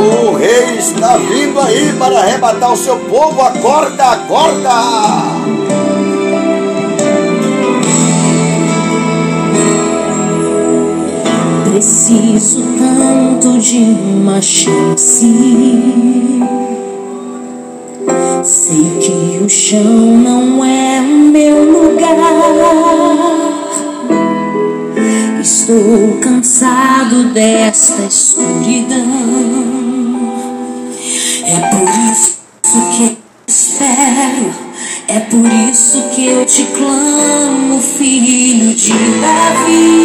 O 0.00 0.34
rei 0.34 0.78
está 0.78 1.18
vindo 1.18 1.60
aí 1.60 1.92
para 1.98 2.20
arrebatar 2.20 2.72
o 2.72 2.76
seu 2.76 2.96
povo. 3.00 3.42
Acorda, 3.42 4.02
acorda. 4.02 5.61
preciso 11.82 12.62
tanto 12.78 13.58
de 13.58 13.78
uma 13.78 14.40
chance. 14.40 15.26
Sei 18.44 18.98
que 19.00 19.44
o 19.44 19.48
chão 19.48 20.16
não 20.16 20.64
é 20.64 21.00
o 21.00 21.32
meu 21.32 21.72
lugar. 21.72 22.12
Estou 25.40 26.18
cansado 26.20 27.24
desta 27.32 28.02
escuridão. 28.04 29.02
É 31.44 31.58
por 31.68 31.88
isso 32.12 32.38
que 32.96 33.18
espero. 33.48 34.54
É 35.08 35.18
por 35.18 35.44
isso 35.68 36.00
que 36.14 36.26
eu 36.26 36.46
te 36.46 36.62
clamo, 36.76 37.80
filho 37.80 38.72
de 38.72 38.92
Davi. 39.20 40.01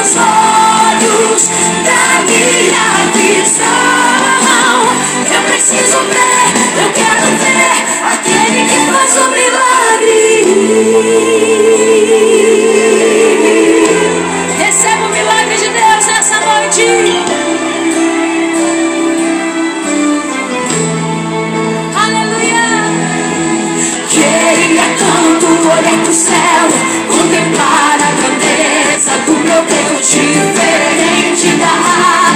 os 0.00 0.16
olhos 0.16 1.48
da 1.84 2.04
minha 2.24 2.88
visão. 3.12 4.80
Eu 5.34 5.42
preciso 5.42 5.98
ver, 5.98 6.46
eu 6.82 6.88
quero 6.92 7.26
ver 7.38 7.84
aquele 8.12 8.60
que 8.68 8.78
faz 8.90 9.12
o 9.16 9.26
milagre. 9.30 10.24
Receba 14.58 15.04
o 15.04 15.08
milagre 15.10 15.56
de 15.56 15.68
Deus 15.68 16.06
nessa 16.06 16.40
noite. 16.40 16.86
Aleluia. 21.96 22.66
Queria 24.08 24.80
é 24.80 24.96
tanto 24.98 25.46
olhar 25.68 26.08
o 26.08 26.12
céu 26.12 26.68
quando 27.08 27.43
o 29.26 29.32
meu 29.32 29.62
tempo 29.64 29.94
diferente 30.02 31.48
da 31.56 31.72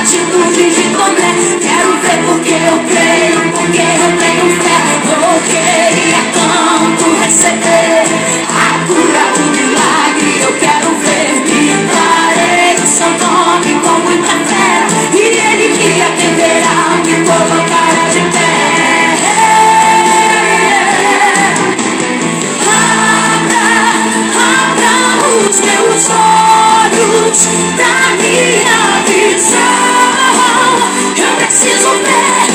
atitude 0.01 0.71
de 0.71 0.85
Tomé. 0.95 1.31
Quero 1.61 1.93
ver 1.99 2.19
porque 2.25 2.55
eu 2.55 2.79
creio, 2.89 3.41
porque 3.53 3.79
eu 3.79 4.09
tenho 4.19 4.47
fé. 4.63 4.79
Bloqueia 5.05 6.17
é 6.17 6.23
tanto 6.33 7.05
receber. 7.23 8.68
preciso 31.61 31.91
ver. 31.91 32.48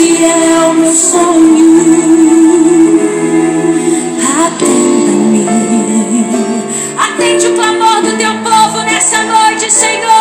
se 0.00 0.24
é 0.24 0.66
o 0.66 0.74
meu 0.74 0.92
sonho. 0.92 1.70
Atenda-me. 4.46 5.46
Atende 6.96 7.46
o 7.48 7.54
clamor 7.54 8.02
do 8.02 8.16
teu 8.16 8.32
povo 8.38 8.78
nessa 8.84 9.22
noite, 9.24 9.70
Senhor. 9.70 10.19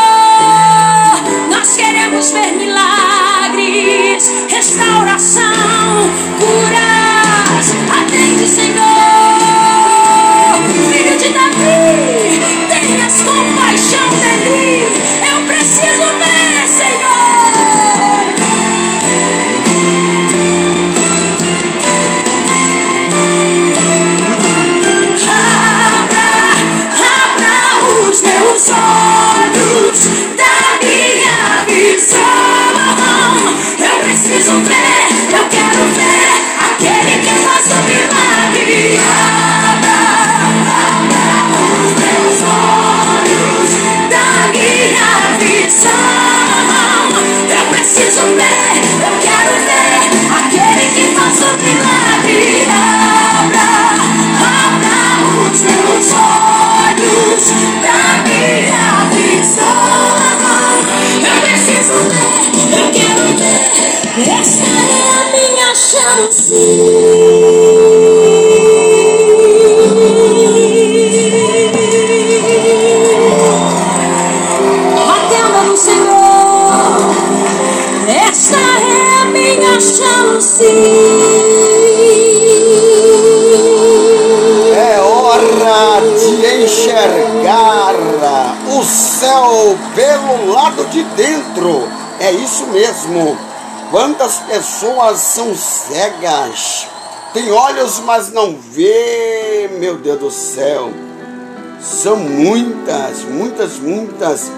Essa 64.22 64.64
é 64.64 65.22
a 65.22 65.26
minha 65.32 65.74
chance. 65.74 66.54
É, 84.76 84.96
é 84.96 85.00
hora 85.00 86.02
de 86.18 86.64
enxergar 86.64 87.96
o 88.78 88.84
céu 88.84 89.78
pelo 89.96 90.52
lado 90.52 90.86
de 90.86 91.04
dentro. 91.04 91.88
É 92.20 92.32
isso 92.32 92.68
mesmo. 92.68 93.49
Quantas 94.00 94.36
pessoas 94.48 95.20
são 95.20 95.54
cegas? 95.54 96.88
Tem 97.34 97.52
olhos, 97.52 98.00
mas 98.00 98.32
não 98.32 98.56
vê, 98.56 99.70
meu 99.78 99.98
Deus 99.98 100.20
do 100.22 100.32
céu. 100.32 100.90
São 101.82 102.16
muitas, 102.16 103.24
muitas, 103.24 103.78
muitas 103.78 104.50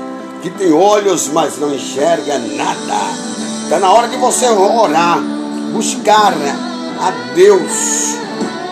que 0.43 0.51
têm 0.51 0.71
olhos, 0.71 1.27
mas 1.30 1.58
não 1.58 1.73
enxerga 1.73 2.38
nada. 2.38 2.99
Está 3.63 3.80
na 3.80 3.91
hora 3.91 4.10
de 4.10 4.17
você 4.17 4.47
orar, 4.47 5.17
buscar 5.73 6.34
a 6.99 7.34
Deus, 7.34 8.13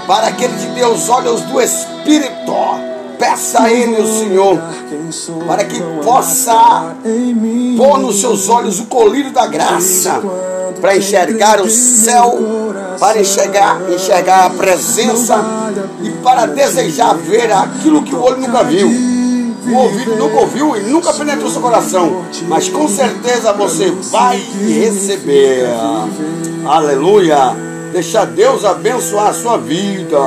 para 0.05 0.31
que 0.33 0.43
Ele 0.43 0.55
te 0.55 0.67
dê 0.67 0.85
os 0.85 1.09
olhos 1.09 1.41
do 1.41 1.59
Espírito 1.59 2.53
Peça 3.19 3.63
a 3.63 3.71
Ele, 3.71 4.01
o 4.01 4.07
Senhor, 4.07 4.57
para 5.45 5.65
que 5.65 5.81
possa 6.03 6.95
pôr 7.77 7.99
nos 7.99 8.21
seus 8.21 8.47
olhos 8.47 8.79
o 8.79 8.85
colírio 8.85 9.31
da 9.31 9.45
graça, 9.45 10.21
para 10.79 10.95
enxergar 10.95 11.59
o 11.59 11.69
céu, 11.69 12.39
para 12.97 13.19
enxergar, 13.19 13.81
enxergar 13.93 14.45
a 14.45 14.49
presença 14.51 15.43
e 16.01 16.09
para 16.23 16.45
desejar 16.45 17.13
ver 17.15 17.51
aquilo 17.51 18.03
que 18.03 18.15
o 18.15 18.23
olho 18.23 18.37
nunca 18.37 18.63
viu. 18.63 18.87
O 18.87 19.75
ouvido 19.75 20.15
nunca 20.15 20.39
ouviu 20.39 20.77
e 20.77 20.79
nunca 20.83 21.13
penetrou 21.13 21.51
seu 21.51 21.61
coração, 21.61 22.23
mas 22.47 22.69
com 22.69 22.87
certeza 22.87 23.51
você 23.51 23.91
vai 23.91 24.41
receber. 24.65 25.67
Aleluia! 26.65 27.53
Deixa 27.91 28.23
Deus 28.23 28.63
abençoar 28.63 29.27
a 29.27 29.33
sua 29.33 29.57
vida. 29.57 30.17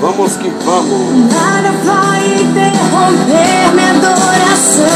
Vamos 0.00 0.36
que 0.36 0.48
vamos. 0.64 1.32
Nada 1.32 1.72
vai 1.84 2.42
interromper 2.42 3.72
minha 3.74 3.90
adoração. 3.92 4.86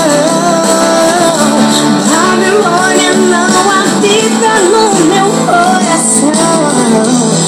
Babilônia 2.10 3.12
não 3.14 3.62
habita 3.70 4.52
no 4.68 4.84
meu 5.06 5.28
coração. 5.46 6.32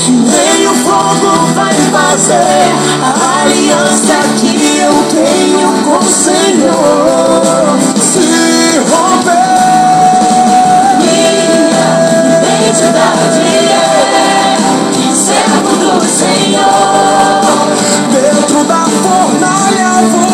Nem 0.09 0.67
o 0.67 0.75
fogo 0.75 1.31
vai 1.55 1.75
fazer 1.75 2.73
a 3.03 3.43
aliança 3.43 4.17
que 4.41 4.79
eu 4.79 4.95
tenho 5.11 5.69
com 5.85 5.99
o 5.99 6.11
Senhor. 6.11 7.43
Se 8.01 8.79
romper 8.79 9.42
dentro 18.53 18.65
da 18.65 18.85
fornalha 18.85 20.03
vou 20.11 20.21
mostrar 20.21 20.32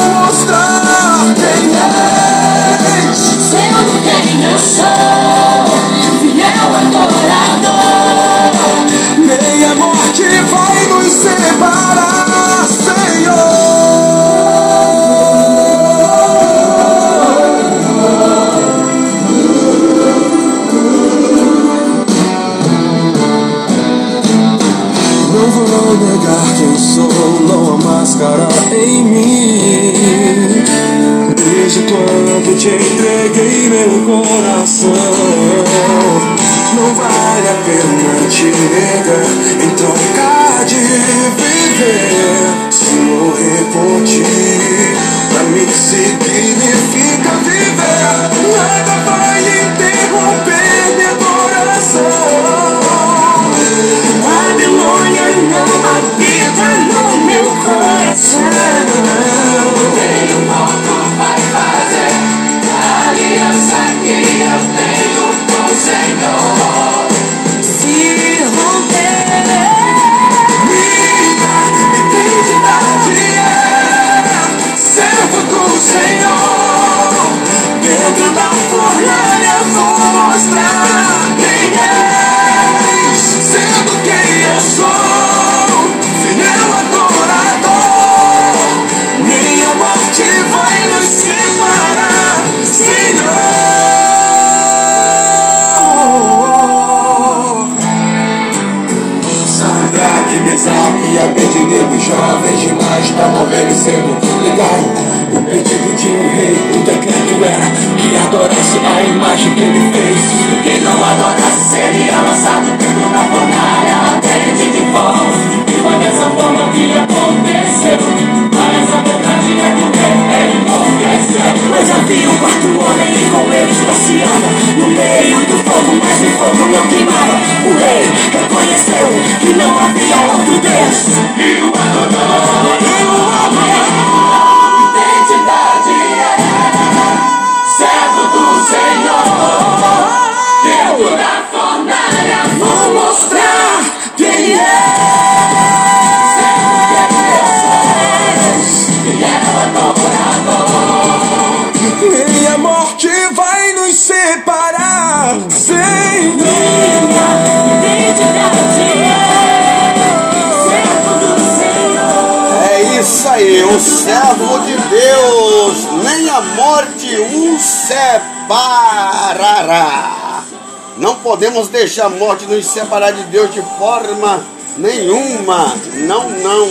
podemos 171.39 171.69
deixar 171.69 172.07
a 172.07 172.09
morte 172.09 172.47
nos 172.47 172.67
separar 172.67 173.13
de 173.13 173.23
Deus 173.31 173.55
de 173.55 173.63
forma 173.79 174.45
nenhuma. 174.77 175.73
Não, 175.99 176.29
não. 176.31 176.67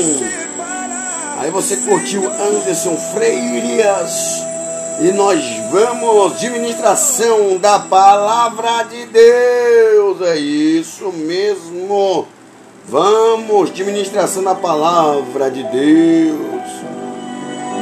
Aí 1.39 1.49
você 1.49 1.77
curtiu 1.77 2.29
Anderson 2.29 2.97
Freiras. 3.13 4.43
E 4.99 5.13
nós 5.13 5.41
vamos 5.71 6.37
de 6.37 6.49
ministração 6.49 7.57
da 7.57 7.79
palavra 7.79 8.83
de 8.83 9.05
Deus. 9.05 10.21
É 10.23 10.35
isso 10.35 11.13
mesmo. 11.13 12.27
Vamos 12.89 13.73
de 13.73 13.85
ministração 13.85 14.43
da 14.43 14.53
palavra 14.53 15.49
de 15.49 15.63
Deus. 15.63 16.67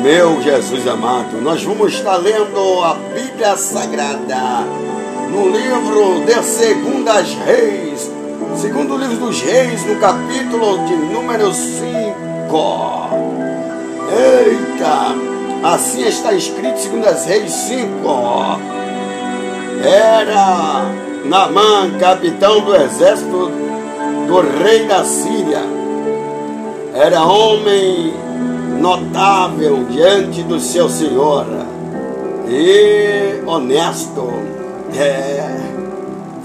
Meu 0.03 0.39
Jesus 0.39 0.87
amado, 0.87 1.41
nós 1.41 1.63
vamos 1.63 1.95
estar 1.95 2.17
lendo 2.17 2.83
a 2.83 2.93
Bíblia 2.93 3.57
Sagrada 3.57 4.84
no 5.29 5.49
livro 5.49 6.25
de 6.25 6.43
Segundas 6.43 7.33
Reis, 7.45 8.11
segundo 8.57 8.97
livro 8.97 9.17
dos 9.17 9.41
Reis, 9.41 9.85
no 9.85 9.95
capítulo 9.99 10.85
de 10.85 10.95
número 10.95 11.53
5. 11.53 11.85
Eita! 14.11 15.15
Assim 15.63 16.05
está 16.07 16.33
escrito, 16.33 16.79
segundas 16.79 17.25
Reis 17.25 17.51
5. 17.51 17.85
Era 19.83 20.85
Namã, 21.25 21.91
capitão 21.99 22.61
do 22.61 22.75
exército 22.75 23.51
do 24.27 24.63
rei 24.63 24.85
da 24.85 25.03
Síria. 25.03 25.61
Era 26.93 27.25
homem 27.25 28.13
notável 28.79 29.85
diante 29.89 30.43
do 30.43 30.59
seu 30.59 30.87
senhor 30.87 31.45
e 32.47 33.41
honesto, 33.45 34.31
é 34.93 35.59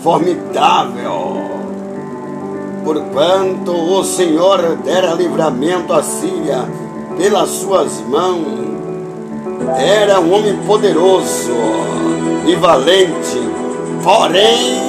formidável. 0.02 1.50
Porquanto 2.84 3.72
o 3.72 4.02
Senhor 4.04 4.76
dera 4.84 5.14
livramento 5.14 5.92
à 5.92 6.02
Síria 6.02 6.64
pelas 7.16 7.50
suas 7.50 8.00
mãos. 8.08 8.70
Era 9.76 10.20
um 10.20 10.32
homem 10.32 10.56
poderoso 10.66 11.52
e 12.46 12.54
valente, 12.56 13.38
porém, 14.02 14.80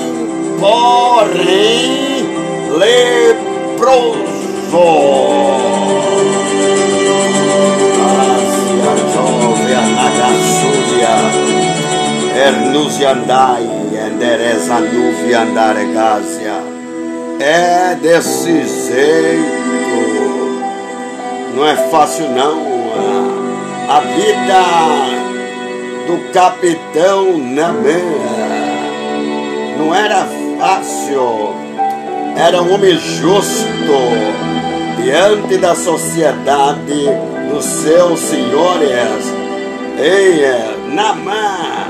porém, 0.60 2.26
leproso. 2.78 4.32
Ernusiandai, 9.72 11.31
endereza 14.08 14.80
nuvem 14.80 15.34
andare 15.34 15.86
É 17.40 17.96
desse 18.02 18.66
jeito. 18.88 19.92
Não 21.56 21.68
é 21.68 21.76
fácil 21.90 22.30
não. 22.30 22.72
A 23.90 24.00
vida 24.00 24.64
do 26.08 26.32
capitão 26.32 27.38
Namã 27.38 28.00
não 29.78 29.94
era 29.94 30.26
fácil. 30.60 31.56
Era 32.36 32.62
um 32.62 32.74
homem 32.74 32.98
justo 32.98 33.66
diante 35.02 35.58
da 35.58 35.76
sociedade 35.76 37.08
dos 37.52 37.66
seus 37.66 38.20
senhores. 38.20 39.34
Ei, 40.00 40.44
Namã 40.88 41.81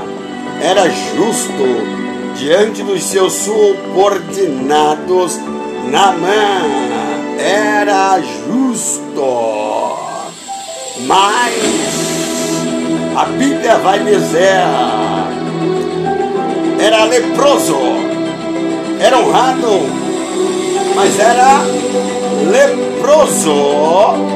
era 0.62 0.88
justo 0.88 2.32
diante 2.36 2.84
dos 2.84 3.02
seus 3.02 3.32
subordinados. 3.32 5.40
Namã 5.90 6.62
era 7.38 8.20
justo. 8.20 9.96
Mas 11.00 11.54
a 13.16 13.24
Bíblia 13.24 13.78
vai 13.78 13.98
dizer: 14.04 14.62
era 16.78 17.04
leproso, 17.04 17.76
era 19.00 19.18
honrado, 19.18 19.80
mas 20.94 21.18
era 21.18 21.62
leproso. 22.50 24.30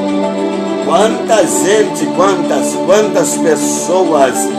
Quanta 0.85 1.45
gente, 1.45 2.05
quantas, 2.15 2.73
quantas 2.85 3.37
pessoas 3.37 4.56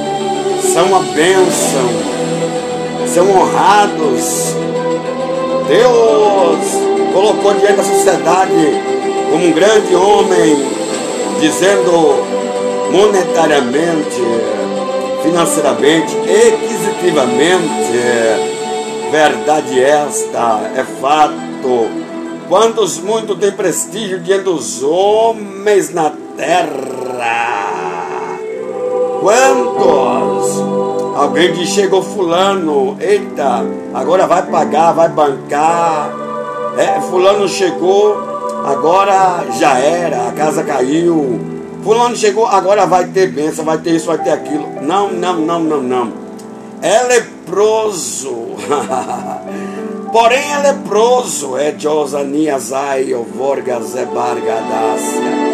são 0.72 0.94
a 0.94 1.00
bênção, 1.00 1.88
são 3.06 3.30
honrados. 3.30 4.54
Deus 5.66 7.12
colocou 7.12 7.54
diante 7.54 7.76
da 7.76 7.84
sociedade 7.84 8.82
como 9.30 9.46
um 9.46 9.52
grande 9.52 9.94
homem, 9.94 10.56
dizendo 11.40 12.24
monetariamente, 12.92 14.22
financeiramente, 15.22 16.16
equisitivamente, 16.26 17.98
verdade 19.10 19.82
esta, 19.82 20.70
é 20.76 20.84
fato. 21.00 21.88
Quantos 22.48 22.98
muito 22.98 23.34
têm 23.36 23.52
prestígio 23.52 24.20
diante 24.20 24.44
dos 24.44 24.82
homens 24.82 25.92
na 25.92 26.10
terra? 26.36 27.68
Quantos? 29.20 30.27
Alguém 31.16 31.52
que 31.52 31.66
chegou 31.66 32.02
fulano, 32.02 32.96
eita, 33.00 33.64
agora 33.92 34.26
vai 34.26 34.42
pagar, 34.46 34.92
vai 34.92 35.08
bancar. 35.08 36.10
É, 36.76 37.00
fulano 37.00 37.48
chegou, 37.48 38.16
agora 38.64 39.44
já 39.58 39.78
era, 39.78 40.28
a 40.28 40.32
casa 40.32 40.62
caiu. 40.62 41.40
Fulano 41.82 42.14
chegou, 42.16 42.46
agora 42.46 42.86
vai 42.86 43.06
ter 43.06 43.32
bênção, 43.32 43.64
vai 43.64 43.78
ter 43.78 43.96
isso, 43.96 44.06
vai 44.06 44.18
ter 44.18 44.30
aquilo. 44.30 44.66
Não, 44.82 45.10
não, 45.10 45.36
não, 45.36 45.60
não, 45.60 45.82
não. 45.82 46.12
É 46.80 47.02
leproso. 47.02 48.34
Porém 50.12 50.52
é 50.52 50.58
leproso, 50.58 51.56
é 51.56 51.74
Josaniasai, 51.76 53.12
Vorgas, 53.34 53.94
Bargadácia. 54.14 55.48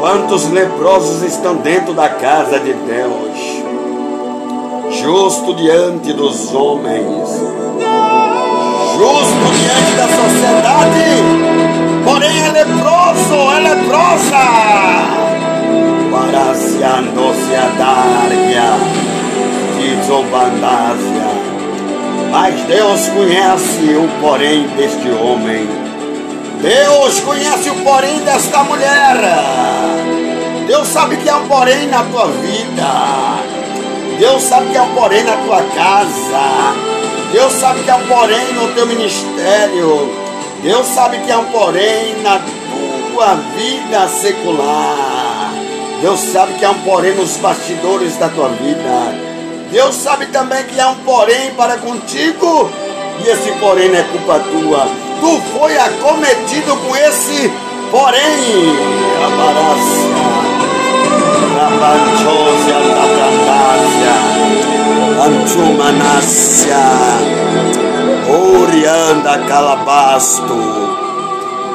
Quantos 0.00 0.48
leprosos 0.50 1.22
estão 1.22 1.56
dentro 1.56 1.92
da 1.92 2.08
casa 2.08 2.58
de 2.58 2.72
Deus? 2.72 3.57
Justo 5.00 5.54
diante 5.54 6.12
dos 6.12 6.52
homens, 6.52 7.28
justo 8.96 9.46
diante 9.60 9.92
da 9.96 10.08
sociedade, 10.08 11.04
porém 12.04 12.40
é 12.40 12.50
leproso, 12.50 13.52
é 13.52 13.60
leprosa. 13.60 14.44
Paraciando-se 16.10 17.54
a 17.54 17.68
darga, 17.78 18.68
Tizobandácia. 19.78 21.28
Mas 22.32 22.60
Deus 22.64 23.08
conhece 23.08 23.94
o 23.94 24.08
porém 24.20 24.66
deste 24.76 25.10
homem. 25.10 25.68
Deus 26.60 27.20
conhece 27.20 27.70
o 27.70 27.74
porém 27.84 28.18
desta 28.24 28.64
mulher. 28.64 29.16
Deus 30.66 30.88
sabe 30.88 31.16
que 31.18 31.28
há 31.28 31.36
um 31.36 31.46
porém 31.46 31.86
na 31.86 32.02
tua 32.02 32.26
vida. 32.26 33.57
Deus 34.18 34.42
sabe 34.42 34.70
que 34.70 34.76
há 34.76 34.82
um 34.82 34.94
porém 34.94 35.22
na 35.22 35.36
tua 35.36 35.62
casa. 35.62 36.74
Deus 37.32 37.52
sabe 37.52 37.82
que 37.84 37.90
há 37.90 37.96
um 37.96 38.06
porém 38.06 38.52
no 38.54 38.68
teu 38.74 38.86
ministério. 38.86 40.10
Deus 40.62 40.86
sabe 40.88 41.18
que 41.18 41.30
há 41.30 41.38
um 41.38 41.44
porém 41.46 42.20
na 42.22 42.40
tua 43.12 43.34
vida 43.56 44.08
secular. 44.08 45.52
Deus 46.00 46.20
sabe 46.20 46.54
que 46.54 46.64
há 46.64 46.70
um 46.70 46.80
porém 46.80 47.14
nos 47.14 47.36
bastidores 47.36 48.16
da 48.16 48.28
tua 48.28 48.48
vida. 48.48 49.14
Deus 49.70 49.94
sabe 49.94 50.26
também 50.26 50.64
que 50.64 50.80
há 50.80 50.88
um 50.88 50.96
porém 50.96 51.52
para 51.56 51.76
contigo, 51.76 52.70
e 53.24 53.28
esse 53.28 53.52
porém 53.60 53.88
não 53.88 53.98
é 53.98 54.02
culpa 54.02 54.40
tua. 54.40 54.88
Tu 55.20 55.40
foi 55.52 55.76
acometido 55.76 56.76
com 56.76 56.96
esse 56.96 57.52
porém. 57.90 58.20
Abarácia, 59.26 60.38
Rabanchosia, 61.56 62.78
Labrandácia, 63.78 64.14
Anchumanácia, 65.24 66.76
Orianda 68.28 69.38
Calabasto. 69.46 70.56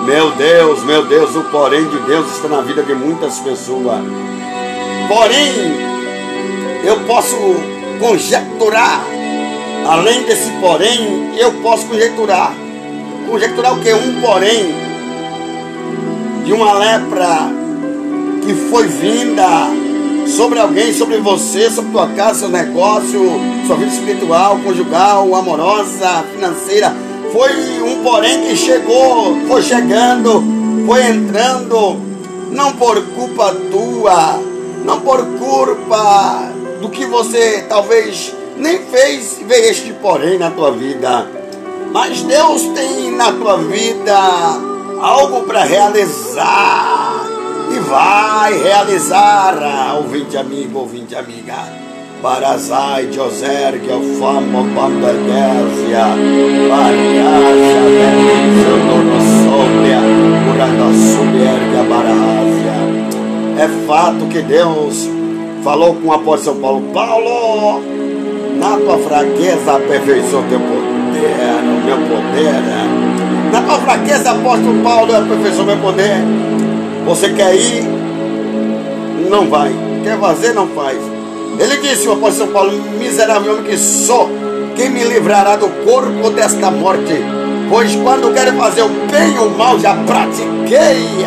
Meu 0.06 0.32
Deus, 0.32 0.84
meu 0.84 1.06
Deus, 1.06 1.36
o 1.36 1.44
porém 1.46 1.88
de 1.88 1.98
Deus 2.00 2.36
está 2.36 2.50
na 2.50 2.62
vida 2.62 2.84
de 2.84 2.94
muitas 2.94 3.40
pessoas. 3.40 4.02
Porém, 5.08 5.54
eu 6.84 7.00
posso 7.08 7.38
conjecturar. 8.00 9.02
Além 9.88 10.24
desse 10.24 10.52
porém, 10.60 11.38
eu 11.38 11.54
posso 11.62 11.86
conjecturar. 11.88 12.54
Conjecturar 13.30 13.74
o 13.74 13.80
que? 13.80 13.94
Um 13.94 14.22
porém 14.22 14.76
de 16.44 16.52
uma 16.52 16.74
lepra 16.74 17.50
que 18.44 18.54
foi 18.54 18.88
vinda 18.88 19.83
sobre 20.28 20.60
alguém, 20.60 20.94
sobre 20.94 21.18
você, 21.18 21.70
sobre 21.70 21.92
tua 21.92 22.08
casa, 22.08 22.40
seu 22.40 22.50
negócio, 22.50 23.22
sua 23.68 23.76
vida 23.76 23.92
espiritual, 23.92 24.60
conjugal, 24.64 25.34
amorosa, 25.36 26.24
financeira. 26.34 26.96
Foi 27.32 27.82
um 27.82 28.04
porém 28.04 28.42
que 28.42 28.56
chegou, 28.56 29.38
foi 29.48 29.62
chegando, 29.62 30.44
foi 30.86 31.06
entrando, 31.08 32.00
não 32.52 32.74
por 32.74 33.02
culpa 33.08 33.56
tua, 33.72 34.40
não 34.86 35.00
por 35.00 35.26
culpa 35.38 36.52
do 36.82 36.90
que 36.90 37.06
você 37.06 37.66
talvez 37.68 38.34
nem 38.58 38.80
fez 38.80 39.40
ver 39.48 39.72
este 39.72 39.94
porém 39.94 40.38
na 40.38 40.52
tua 40.52 40.72
vida. 40.72 41.28
Mas 41.92 42.22
Deus 42.24 42.64
tem 42.76 43.12
na 43.12 43.32
tua 43.32 43.58
vida 43.58 44.18
algo 45.00 45.44
para 45.44 45.64
realizar 45.64 47.13
e 47.74 47.80
vai 47.80 48.54
realizar, 48.62 49.96
ouvinte 49.98 50.38
amigo, 50.38 50.80
ouvinte 50.80 51.16
amiga. 51.16 51.56
Barazai, 52.22 53.12
Joser, 53.12 53.82
que 53.82 53.92
é 53.92 53.96
o 53.96 54.02
famo 54.18 54.64
Pambergésia, 54.74 56.06
Bargásia, 56.70 58.12
Sononossóbria, 58.64 60.00
Uranossubierga, 60.54 61.84
Barásia. 61.90 63.64
É 63.64 63.68
fato 63.88 64.26
que 64.28 64.42
Deus 64.42 65.10
falou 65.64 65.96
com 65.96 66.08
o 66.08 66.14
apóstolo 66.14 66.62
Paulo: 66.62 66.82
Paulo, 66.94 67.82
na 68.58 68.78
tua 68.78 69.00
fraqueza 69.00 69.76
aperfeiçoa 69.76 70.44
teu 70.48 70.60
poder, 70.60 71.60
o 71.62 71.86
meu 71.86 71.98
poder. 71.98 73.52
Na 73.52 73.62
tua 73.62 73.80
fraqueza, 73.80 74.32
apóstolo 74.32 74.82
Paulo, 74.82 75.14
aperfeiçoa 75.14 75.66
meu 75.66 75.78
poder. 75.78 76.24
Você 77.06 77.30
quer 77.34 77.56
ir? 77.56 77.84
Não 79.30 79.50
vai. 79.50 79.72
Quer 80.04 80.18
fazer? 80.20 80.54
Não 80.54 80.68
faz. 80.70 80.98
Ele 81.60 81.78
disse, 81.78 82.08
o 82.08 82.14
apóstolo 82.14 82.52
Paulo: 82.52 82.72
Miserável 82.98 83.54
homem 83.54 83.66
que 83.66 83.78
sou, 83.78 84.30
quem 84.76 84.90
me 84.90 85.04
livrará 85.04 85.56
do 85.56 85.68
corpo 85.86 86.30
desta 86.30 86.72
morte? 86.72 87.14
Pois 87.70 87.96
quando 87.96 88.34
quero 88.34 88.56
fazer 88.58 88.84
o 88.84 88.90
bem 88.90 89.38
ou 89.40 89.48
o 89.48 89.58
mal, 89.58 89.80
já 89.80 89.96
pratiquei. 89.96 91.24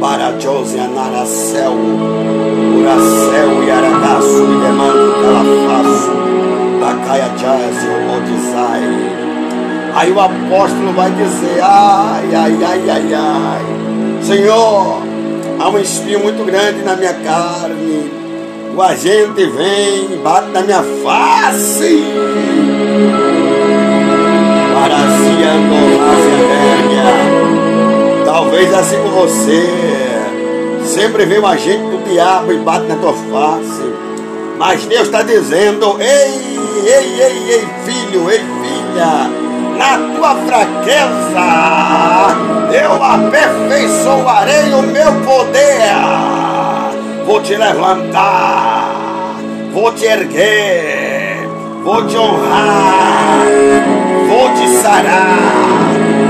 Barajose 0.00 0.78
Anaracel, 0.78 1.72
Uracel 2.78 3.56
Aragaço 3.76 4.44
e 4.44 4.60
Demando 4.60 5.14
Calafaço, 5.22 6.12
Dacaia 6.80 7.28
Jazz 7.38 7.78
Odisai. 8.16 8.82
Aí 9.94 10.12
o 10.12 10.20
apóstolo 10.20 10.92
vai 10.92 11.10
dizer: 11.10 11.60
ai, 11.62 12.34
ai, 12.34 12.58
ai, 12.62 12.90
ai, 12.90 13.14
ai, 13.14 13.85
Senhor, 14.26 15.02
há 15.60 15.68
um 15.68 15.78
espinho 15.78 16.18
muito 16.18 16.44
grande 16.44 16.82
na 16.82 16.96
minha 16.96 17.14
carne. 17.14 18.10
O 18.74 18.82
agente 18.82 19.46
vem 19.46 20.18
bate 20.20 20.48
na 20.48 20.62
minha 20.62 20.82
face. 20.82 22.02
Paraciando 24.74 25.76
Talvez 28.24 28.74
assim 28.74 28.96
com 28.96 29.10
você. 29.10 29.64
Sempre 30.84 31.24
vem 31.24 31.38
um 31.38 31.46
agente 31.46 31.84
do 31.84 32.02
diabo 32.10 32.52
e 32.52 32.56
bate 32.58 32.86
na 32.86 32.96
tua 32.96 33.12
face. 33.12 33.92
Mas 34.58 34.84
Deus 34.86 35.02
está 35.02 35.22
dizendo: 35.22 35.98
ei, 36.00 36.58
ei, 36.84 37.22
ei, 37.22 37.52
ei, 37.52 37.64
filho, 37.84 38.28
ei, 38.28 38.40
filha 38.40 39.45
na 39.76 39.98
tua 40.14 40.34
fraqueza 40.46 41.46
eu 42.72 43.02
aperfeiçoarei 43.02 44.72
o 44.74 44.82
meu 44.82 45.12
poder. 45.24 45.94
Vou 47.26 47.40
te 47.42 47.56
levantar, 47.56 49.36
vou 49.72 49.92
te 49.92 50.04
erguer, 50.04 51.48
vou 51.82 52.06
te 52.06 52.16
honrar, 52.16 53.44
vou 54.28 54.48
te 54.54 54.68
sarar, 54.80 55.38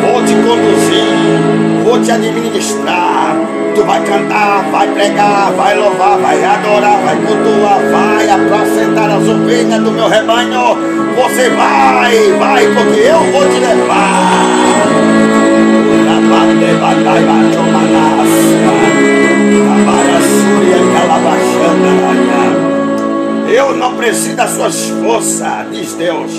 vou 0.02 0.24
te 0.24 0.34
conduzir, 0.34 1.84
vou 1.84 2.02
te 2.02 2.10
administrar. 2.10 3.45
Tu 3.76 3.84
vai 3.84 4.02
cantar, 4.04 4.64
vai 4.72 4.88
pregar, 4.88 5.52
vai 5.52 5.78
louvar, 5.78 6.18
vai 6.18 6.42
adorar, 6.42 6.98
vai 7.04 7.16
cultuar, 7.16 7.78
vai 7.92 8.30
apacentar 8.30 9.10
as 9.10 9.28
ovelhas 9.28 9.82
do 9.82 9.92
meu 9.92 10.08
rebanho 10.08 10.96
você 11.16 11.48
vai, 11.48 12.32
vai, 12.38 12.66
porque 12.74 13.00
eu 13.00 13.18
vou 13.32 13.48
te 13.48 13.58
levar. 13.58 14.66
Eu 23.48 23.76
não 23.76 23.96
preciso 23.96 24.36
das 24.36 24.50
suas 24.50 24.88
forças, 24.88 25.70
diz 25.72 25.94
Deus. 25.94 26.30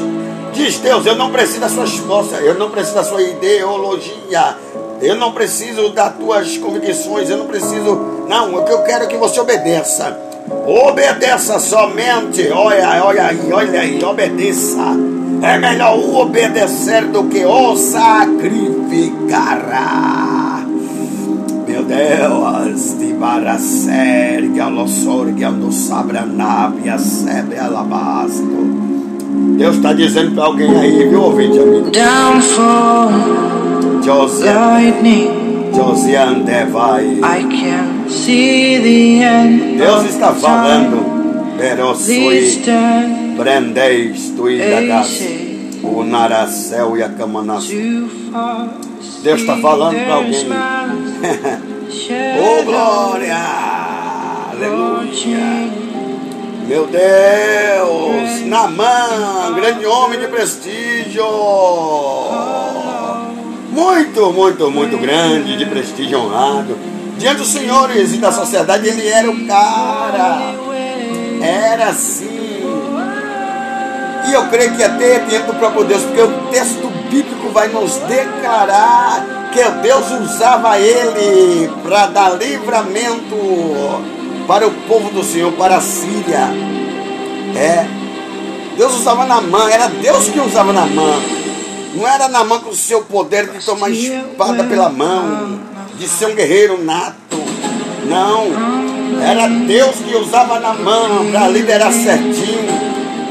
Diz 0.54 0.80
Deus, 0.80 1.06
eu 1.06 1.16
não 1.16 1.32
preciso 1.32 1.60
das 1.60 1.72
suas 1.72 1.98
forças, 1.98 2.40
eu 2.42 2.56
não 2.56 2.70
preciso 2.70 2.96
da 2.96 3.04
sua 3.04 3.22
ideologia, 3.22 4.56
eu 5.02 5.16
não 5.16 5.32
preciso 5.32 5.90
das 5.90 6.16
tuas 6.16 6.58
convicções, 6.58 7.30
eu 7.30 7.38
não 7.38 7.46
preciso. 7.46 8.26
Não, 8.28 8.56
o 8.56 8.64
que 8.64 8.72
eu 8.72 8.84
quero 8.84 9.04
é 9.04 9.08
que 9.08 9.18
você 9.18 9.40
obedeça. 9.40 10.18
Obedeça 10.66 11.60
somente. 11.60 12.50
Olha, 12.52 13.04
olha 13.04 13.28
aí, 13.28 13.52
olha 13.52 13.82
aí, 13.82 14.04
obedeça. 14.04 14.96
É 15.42 15.58
melhor 15.60 15.98
o 15.98 16.16
obedecer 16.16 17.06
do 17.06 17.26
que 17.26 17.46
o 17.46 17.76
sacrificar. 17.76 19.58
Meu 21.68 21.84
Deus, 21.84 22.98
de 22.98 23.14
baracer, 23.14 24.52
que 24.52 24.60
alossor, 24.60 25.28
que 25.34 25.44
ando 25.44 25.72
sabranapia, 25.72 26.98
sebe 26.98 27.58
alabasto. 27.60 28.88
Deus 29.58 29.76
está 29.76 29.94
dizendo 29.94 30.34
para 30.34 30.46
alguém 30.46 30.76
aí, 30.76 31.08
viu, 31.10 31.22
ouvinte, 31.22 31.60
amigo? 31.60 31.92
Downfall, 31.92 33.12
lightning, 34.08 35.74
Josiane 35.74 36.46
Devai. 36.46 37.22
I 37.24 37.42
can 37.44 38.10
see 38.10 38.78
the 38.78 39.24
end. 39.24 39.78
Deus 39.78 40.06
está 40.06 40.34
falando. 40.34 41.18
Verosui, 41.58 42.40
This 42.40 42.58
time 42.64 43.36
Brendeis, 43.36 44.32
Tuidagas, 44.36 45.08
say 45.08 45.48
o 45.84 46.04
Naracel 46.04 46.98
e 46.98 47.04
a 47.04 47.10
Camanaçu. 47.10 48.10
Deus 49.24 49.42
está 49.42 49.58
falando 49.58 49.96
para 49.96 50.14
alguém. 50.16 50.48
Oh, 52.10 52.64
glória! 52.64 53.38
Aleluia! 54.52 55.72
Meu 56.68 56.86
Deus! 56.88 58.46
Namã, 58.46 59.54
grande 59.56 59.86
homem 59.86 60.20
de 60.20 60.28
prestígio! 60.28 61.24
Muito, 63.78 64.34
muito, 64.34 64.72
muito 64.72 64.98
grande, 64.98 65.56
de 65.56 65.64
prestígio 65.68 66.20
honrado. 66.20 66.76
Diante 67.20 67.38
dos 67.38 67.50
senhores 67.50 68.12
e 68.12 68.18
da 68.18 68.32
sociedade, 68.32 68.88
ele 68.88 69.08
era 69.08 69.30
o 69.30 69.46
cara. 69.46 70.56
Era 71.40 71.90
assim. 71.90 72.26
E 74.28 74.34
eu 74.34 74.48
creio 74.48 74.76
que 74.76 74.84
até 74.84 75.20
diante 75.20 75.46
do 75.46 75.54
próprio 75.54 75.84
Deus, 75.84 76.02
porque 76.02 76.22
o 76.24 76.32
texto 76.50 76.88
bíblico 77.08 77.50
vai 77.50 77.68
nos 77.68 77.98
declarar 77.98 79.52
que 79.54 79.64
Deus 79.84 80.10
usava 80.24 80.80
ele 80.80 81.70
para 81.84 82.08
dar 82.08 82.30
livramento 82.30 83.36
para 84.48 84.68
o 84.68 84.72
povo 84.88 85.12
do 85.12 85.24
Senhor, 85.24 85.52
para 85.52 85.76
a 85.78 85.82
Síria. 85.82 86.50
É. 87.56 87.86
Deus 88.76 88.96
usava 88.96 89.24
na 89.28 89.40
mão, 89.40 89.70
era 89.70 89.88
Deus 89.88 90.30
que 90.30 90.40
usava 90.40 90.74
na 90.74 90.88
mão. 90.88 91.47
Não 91.96 92.08
era 92.08 92.28
na 92.28 92.44
mão 92.44 92.60
com 92.60 92.70
o 92.70 92.76
seu 92.76 93.02
poder 93.04 93.50
de 93.50 93.66
tomar 93.66 93.90
espada 93.90 94.64
pela 94.64 94.90
mão, 94.90 95.60
de 95.98 96.08
ser 96.08 96.28
um 96.28 96.36
guerreiro 96.36 96.84
nato. 96.84 97.38
Não. 98.06 98.78
Era 99.22 99.48
Deus 99.48 99.96
que 99.96 100.16
usava 100.16 100.60
na 100.60 100.74
mão 100.74 101.32
para 101.32 101.48
liderar 101.48 101.92
certinho, 101.92 102.68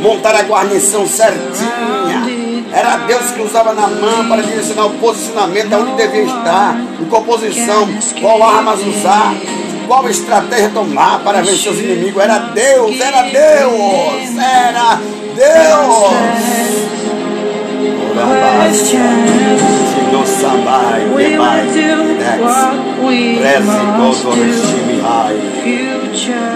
montar 0.00 0.34
a 0.34 0.42
guarnição 0.42 1.06
certinha. 1.06 2.36
Era 2.72 2.96
Deus 2.98 3.30
que 3.30 3.40
usava 3.40 3.72
na 3.72 3.86
mão 3.86 4.28
para 4.28 4.42
direcionar 4.42 4.86
o 4.86 4.90
posicionamento 4.98 5.72
aonde 5.72 5.92
devia 5.92 6.24
estar, 6.24 6.76
em 7.00 7.04
composição, 7.06 7.88
qual 8.20 8.42
armas 8.42 8.80
usar, 8.80 9.34
qual 9.86 10.08
estratégia 10.10 10.70
tomar 10.70 11.20
para 11.20 11.40
vencer 11.42 11.72
os 11.72 11.78
inimigos. 11.78 12.22
Era 12.22 12.38
Deus, 12.38 13.00
era 13.00 13.22
Deus, 13.22 14.36
era 14.36 15.00
Deus. 15.36 17.05
Sambai, 20.26 21.06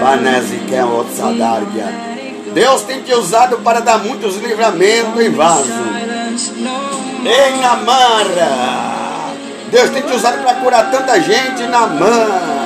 banese. 0.00 0.60
Deus 2.52 2.82
tem 2.82 3.00
te 3.02 3.14
usado 3.14 3.58
para 3.58 3.80
dar 3.80 3.98
muitos 3.98 4.36
livramentos 4.36 5.20
em 5.22 5.30
vaso. 5.30 5.72
Em 7.24 7.60
Namara. 7.60 8.80
Deus 9.70 9.90
tem 9.90 10.02
te 10.02 10.12
usado 10.12 10.42
para 10.42 10.54
curar 10.54 10.90
tanta 10.90 11.20
gente 11.20 11.62
na 11.68 11.86
mão. 11.86 12.60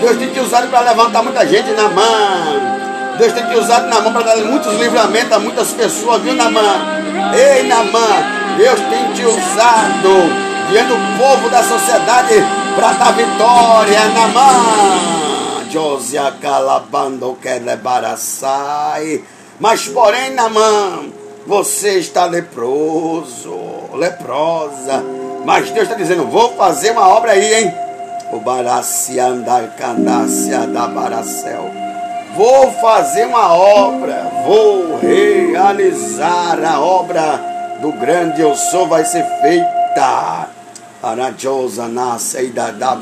Deus 0.00 0.16
tem 0.18 0.28
te 0.28 0.40
usado 0.40 0.68
para 0.68 0.90
levantar 0.90 1.22
muita 1.22 1.46
gente 1.46 1.70
na 1.72 1.88
mão. 1.88 2.81
Deus 3.18 3.32
tem 3.32 3.46
te 3.46 3.56
usado 3.56 3.88
na 3.88 4.00
mão 4.00 4.12
para 4.12 4.22
dar 4.22 4.36
muitos 4.38 4.72
livramentos 4.78 5.32
a 5.32 5.38
muitas 5.38 5.72
pessoas, 5.72 6.22
viu, 6.22 6.34
Namã? 6.34 6.60
Ei, 7.34 7.62
Namã, 7.64 8.06
Deus 8.56 8.80
tem 8.80 9.12
te 9.12 9.24
usado 9.24 10.52
diante 10.70 10.88
do 10.88 11.18
povo 11.18 11.48
da 11.50 11.62
sociedade 11.62 12.34
para 12.74 12.92
dar 12.92 13.12
vitória, 13.12 14.04
Namã. 14.08 15.12
Josia 15.70 16.34
calabando 16.40 17.36
kelebaraçai. 17.40 19.22
Mas, 19.58 19.86
porém, 19.88 20.34
Namã, 20.34 21.04
você 21.46 21.98
está 21.98 22.26
leproso, 22.26 23.54
leprosa. 23.94 25.02
Mas 25.44 25.70
Deus 25.70 25.84
está 25.84 25.94
dizendo: 25.94 26.26
vou 26.26 26.54
fazer 26.56 26.90
uma 26.92 27.08
obra 27.08 27.32
aí, 27.32 27.54
hein? 27.54 27.74
O 28.32 28.40
Baracianda 28.40 29.74
Candácia 29.78 30.66
da 30.66 30.86
Baracel. 30.86 31.81
Vou 32.36 32.72
fazer 32.72 33.26
uma 33.26 33.52
obra, 33.54 34.30
vou 34.46 34.98
realizar 34.98 36.58
a 36.64 36.80
obra 36.80 37.78
do 37.80 37.92
grande 37.92 38.40
eu 38.40 38.54
sou, 38.56 38.86
vai 38.86 39.04
ser 39.04 39.24
feita. 39.40 40.48
Arajosa 41.02 41.88
nasce 41.88 42.46
da 42.48 42.70
da 42.70 42.94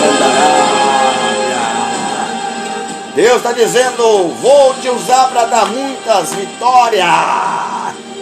Candarária. 0.00 0.80
Deus 3.14 3.36
está 3.36 3.52
dizendo: 3.52 4.28
vou 4.42 4.74
te 4.74 4.88
usar 4.88 5.28
para 5.28 5.44
dar 5.46 5.66
muitas 5.66 6.34
vitórias 6.34 7.06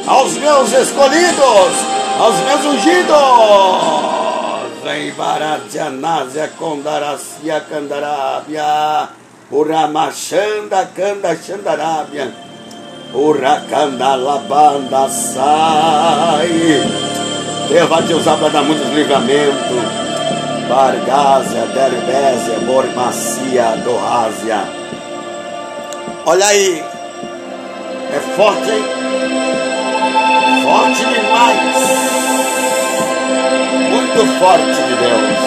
aos 0.07 0.35
meus 0.35 0.73
escolhidos, 0.73 1.73
aos 2.19 2.37
meus 2.41 2.65
ungidos. 2.67 4.08
Vem 4.83 5.13
Baradianásia 5.13 6.49
Condaracia 6.59 7.61
Candarábia, 7.61 9.09
Uramachanda 9.51 10.89
Canda 10.95 11.35
Xandarábia, 11.37 12.33
Uracandalabanda 13.13 15.09
sai. 15.09 16.83
Deus 17.69 17.89
vai 17.89 18.03
te 18.03 18.15
usar 18.15 18.37
para 18.39 18.49
dar 18.49 18.63
muitos 18.63 18.89
livramentos. 18.91 20.09
Bargásia, 20.69 21.67
Derbésia, 21.67 22.59
Bormacia, 22.67 23.77
Dorrásia. 23.85 24.65
Olha 26.27 26.47
aí. 26.47 26.85
É 28.13 28.21
forte, 28.37 28.71
hein? 28.71 28.85
Forte 30.63 31.05
demais. 31.05 32.18
Muito 34.19 34.39
forte 34.41 34.65
de 34.65 34.97
Deus. 34.97 35.39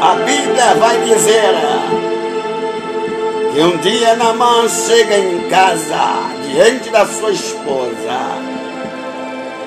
A 0.00 0.14
Bíblia 0.16 0.74
vai 0.74 0.98
dizer 1.02 1.54
que 3.52 3.60
um 3.60 3.76
dia 3.76 4.16
Namã 4.16 4.68
chega 4.68 5.16
em 5.16 5.48
casa 5.48 6.24
diante 6.44 6.90
da 6.90 7.06
sua 7.06 7.30
esposa. 7.30 8.18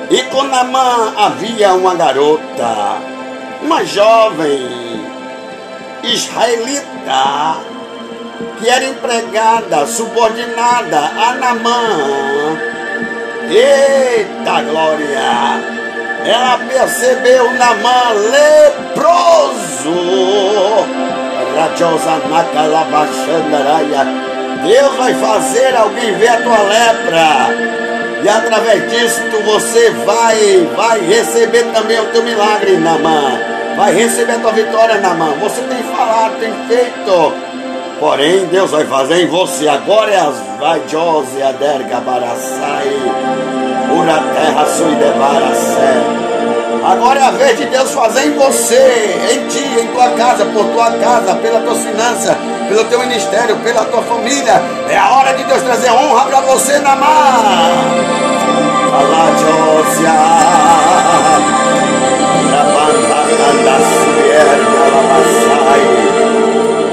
E 0.09 0.23
com 0.23 0.43
Namã 0.43 1.13
havia 1.15 1.73
uma 1.73 1.95
garota, 1.95 2.97
uma 3.61 3.85
jovem 3.85 4.67
israelita, 6.03 7.61
que 8.59 8.69
era 8.69 8.83
empregada, 8.83 9.87
subordinada 9.87 10.99
a 10.99 11.33
Namã. 11.35 12.57
Eita 13.49 14.63
glória! 14.63 15.80
Ela 16.25 16.59
percebeu 16.67 17.51
Namã 17.53 18.11
leproso 18.31 19.61
Radiosa 21.55 22.21
Nakalabachandaraia. 22.29 24.05
Deus 24.63 24.95
vai 24.95 25.13
fazer 25.15 25.75
alguém 25.75 26.13
ver 26.15 26.27
a 26.29 26.41
tua 26.41 26.61
lepra. 26.61 27.81
E 28.23 28.29
através 28.29 28.91
disso 28.91 29.21
você 29.43 29.89
vai, 30.05 30.69
vai 30.75 30.99
receber 31.01 31.63
também 31.73 31.99
o 31.99 32.05
teu 32.11 32.23
milagre 32.23 32.77
na 32.77 32.97
mão. 32.97 33.39
Vai 33.75 33.93
receber 33.93 34.33
a 34.33 34.39
tua 34.39 34.51
vitória 34.51 34.99
na 34.99 35.13
mão. 35.15 35.33
Você 35.39 35.61
tem 35.63 35.81
falado, 35.83 36.39
tem 36.39 36.53
feito. 36.67 37.33
Porém, 37.99 38.45
Deus 38.45 38.71
vai 38.71 38.85
fazer 38.85 39.23
em 39.23 39.27
você. 39.27 39.67
Agora 39.67 40.11
é 40.11 40.19
as 40.19 40.35
vajose 40.59 41.41
aderga 41.41 41.99
baraçai. 41.99 42.87
Ura 43.93 44.23
terra 44.33 44.65
sui 44.65 44.95
de 44.95 45.11
Agora 46.83 47.19
é 47.19 47.23
a 47.23 47.31
vez 47.31 47.57
de 47.57 47.65
Deus 47.65 47.91
fazer 47.91 48.25
em 48.25 48.33
você, 48.33 49.19
em 49.33 49.47
ti, 49.47 49.63
em 49.79 49.87
tua 49.87 50.09
casa, 50.11 50.45
por 50.45 50.65
tua 50.65 50.91
casa, 50.91 51.35
pela 51.35 51.59
tua 51.59 51.75
finança, 51.75 52.35
pelo 52.67 52.83
teu 52.85 52.99
ministério, 52.99 53.55
pela 53.57 53.85
tua 53.85 54.01
família. 54.01 54.61
É 54.89 54.97
a 54.97 55.11
hora 55.11 55.33
de 55.33 55.43
Deus 55.43 55.61
trazer 55.61 55.91
honra 55.91 56.25
para 56.25 56.41
você 56.41 56.79
na 56.79 56.95
mão. 56.95 57.11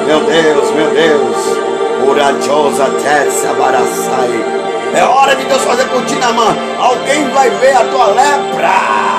Meu 0.06 0.20
Deus, 0.20 0.70
meu 0.72 0.90
Deus. 0.90 1.58
Urajosa 2.06 2.90
Tessa 3.02 3.52
Barassai. 3.54 4.67
É 4.94 5.04
hora 5.04 5.34
de 5.36 5.44
Deus 5.44 5.62
fazer 5.62 5.86
ti 6.06 6.16
na 6.16 6.32
mão. 6.32 6.54
Alguém 6.78 7.28
vai 7.30 7.50
ver 7.50 7.76
a 7.76 7.84
tua 7.84 8.06
lepra 8.06 9.18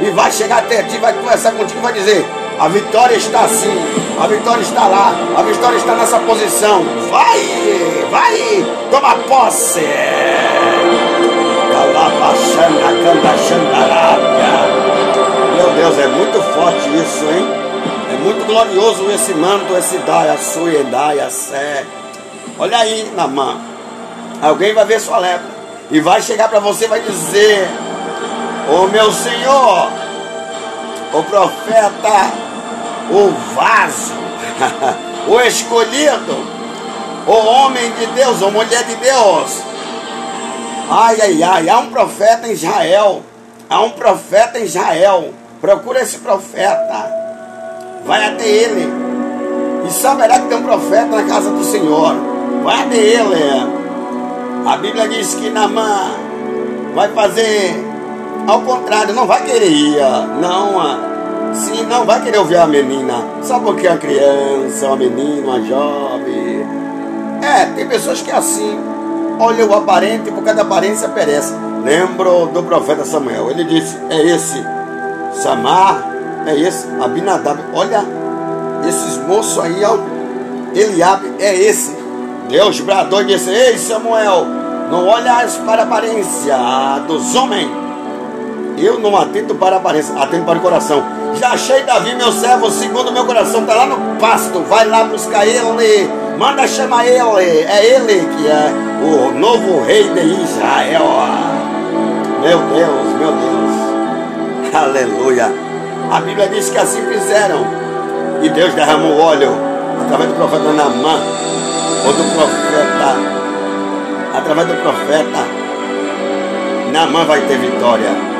e 0.00 0.10
vai 0.10 0.30
chegar 0.30 0.58
até 0.58 0.82
ti, 0.84 0.98
vai 0.98 1.12
conversar 1.12 1.52
contigo, 1.52 1.80
vai 1.80 1.92
dizer: 1.92 2.24
a 2.58 2.68
vitória 2.68 3.16
está 3.16 3.40
assim, 3.40 3.76
a 4.20 4.26
vitória 4.26 4.62
está 4.62 4.86
lá, 4.86 5.12
a 5.36 5.42
vitória 5.42 5.76
está 5.76 5.94
nessa 5.94 6.18
posição. 6.20 6.82
Vai, 7.10 7.40
vai, 8.10 8.66
toma 8.90 9.14
posse. 9.28 9.86
Meu 15.56 15.70
Deus, 15.74 15.98
é 15.98 16.06
muito 16.08 16.42
forte 16.54 16.88
isso, 16.96 17.24
hein? 17.24 17.46
É 18.10 18.16
muito 18.24 18.46
glorioso 18.46 19.10
esse 19.10 19.34
manto, 19.34 19.76
esse 19.76 19.98
daia, 19.98 20.36
sua, 20.38 20.82
daia, 20.84 21.30
sé. 21.30 21.84
Olha 22.58 22.78
aí 22.78 23.12
na 23.14 23.26
mão. 23.26 23.67
Alguém 24.40 24.72
vai 24.72 24.84
ver 24.84 25.00
sua 25.00 25.18
lepra 25.18 25.48
e 25.90 26.00
vai 26.00 26.22
chegar 26.22 26.48
para 26.48 26.60
você 26.60 26.84
e 26.84 26.88
vai 26.88 27.00
dizer: 27.00 27.68
o 28.68 28.86
meu 28.88 29.10
Senhor, 29.12 29.90
o 31.12 31.22
profeta, 31.24 32.32
o 33.10 33.30
vaso, 33.54 34.14
o 35.26 35.40
escolhido, 35.40 36.36
o 37.26 37.32
homem 37.32 37.90
de 37.92 38.06
Deus, 38.06 38.42
a 38.42 38.50
mulher 38.50 38.84
de 38.84 38.96
Deus. 38.96 39.62
Ai, 40.90 41.20
ai, 41.20 41.42
ai, 41.42 41.68
há 41.68 41.78
um 41.78 41.90
profeta 41.90 42.48
em 42.48 42.52
Israel, 42.52 43.22
há 43.68 43.80
um 43.80 43.90
profeta 43.90 44.58
em 44.58 44.64
Israel. 44.64 45.32
Procura 45.60 46.00
esse 46.00 46.18
profeta, 46.18 47.12
vai 48.06 48.24
até 48.24 48.46
ele 48.46 49.08
e 49.88 49.90
saberá 49.90 50.38
que 50.38 50.46
tem 50.46 50.58
um 50.58 50.62
profeta 50.62 51.06
na 51.06 51.24
casa 51.24 51.50
do 51.50 51.64
Senhor. 51.64 52.14
Vai 52.62 52.82
até 52.82 52.96
ele. 52.96 53.77
A 54.66 54.76
Bíblia 54.76 55.08
diz 55.08 55.34
que 55.34 55.50
Namã 55.50 56.10
vai 56.94 57.08
fazer 57.08 57.88
ao 58.48 58.62
contrário, 58.62 59.12
não 59.12 59.26
vai 59.26 59.44
querer 59.44 59.70
ir. 59.70 59.98
Não, 60.40 61.54
sim, 61.54 61.84
não 61.84 62.06
vai 62.06 62.22
querer 62.22 62.38
ouvir 62.38 62.56
a 62.56 62.66
menina. 62.66 63.22
Só 63.42 63.58
porque 63.60 63.86
é 63.86 63.90
uma 63.90 63.98
criança, 63.98 64.86
uma 64.86 64.96
menina, 64.96 65.46
uma 65.46 65.60
jovem. 65.60 66.66
É, 67.42 67.66
tem 67.66 67.86
pessoas 67.86 68.22
que 68.22 68.30
é 68.30 68.34
assim. 68.34 68.80
Olha 69.38 69.66
o 69.66 69.74
aparente, 69.74 70.30
por 70.30 70.42
cada 70.42 70.62
aparência 70.62 71.10
perece. 71.10 71.52
Lembro 71.84 72.46
do 72.46 72.62
profeta 72.62 73.04
Samuel. 73.04 73.50
Ele 73.50 73.64
disse: 73.64 73.98
É 74.08 74.22
esse 74.24 74.64
Samar, 75.34 76.10
é 76.46 76.58
esse 76.58 76.86
Abinadab. 77.02 77.60
Olha, 77.74 78.02
esses 78.88 79.18
moços 79.26 79.62
aí, 79.62 79.82
Eliabe, 80.74 81.34
é 81.38 81.54
esse. 81.54 81.97
Deus 82.48 82.80
bradou 82.80 83.22
e 83.22 83.26
disse: 83.26 83.50
Ei 83.50 83.78
Samuel, 83.78 84.46
não 84.90 85.06
olhas 85.06 85.56
para 85.58 85.82
a 85.82 85.84
aparência 85.84 86.56
dos 87.06 87.34
homens 87.34 87.88
eu 88.84 88.98
não 89.00 89.16
atento 89.16 89.54
para 89.54 89.76
a 89.76 89.78
aparência, 89.78 90.14
atento 90.16 90.44
para 90.44 90.58
o 90.58 90.62
coração. 90.62 91.02
Já 91.38 91.50
achei 91.50 91.82
Davi, 91.82 92.14
meu 92.14 92.30
servo, 92.32 92.70
segundo 92.70 93.12
meu 93.12 93.24
coração, 93.24 93.62
está 93.62 93.74
lá 93.74 93.86
no 93.86 94.16
pasto. 94.18 94.60
Vai 94.62 94.86
lá 94.86 95.04
buscar 95.04 95.46
ele, 95.46 96.08
manda 96.38 96.66
chamar 96.66 97.06
ele. 97.06 97.60
É 97.60 97.94
ele 97.94 98.28
que 98.36 98.46
é 98.46 98.72
o 99.02 99.32
novo 99.32 99.82
rei 99.84 100.08
de 100.08 100.42
Israel. 100.42 101.04
Meu 102.40 102.58
Deus, 102.58 103.06
meu 103.18 103.32
Deus. 103.32 104.74
Aleluia. 104.74 105.52
A 106.10 106.20
Bíblia 106.20 106.48
diz 106.48 106.70
que 106.70 106.78
assim 106.78 107.02
fizeram. 107.02 107.66
E 108.42 108.48
Deus 108.48 108.72
derramou 108.74 109.18
óleo 109.18 109.50
através 110.04 110.30
do 110.30 110.36
profeta 110.36 110.72
Namã, 110.72 111.18
ou 112.06 112.12
do 112.12 112.34
profeta, 112.34 113.16
através 114.34 114.68
do 114.68 114.74
profeta. 114.82 115.58
Namã 116.92 117.24
vai 117.24 117.40
ter 117.42 117.58
vitória 117.58 118.38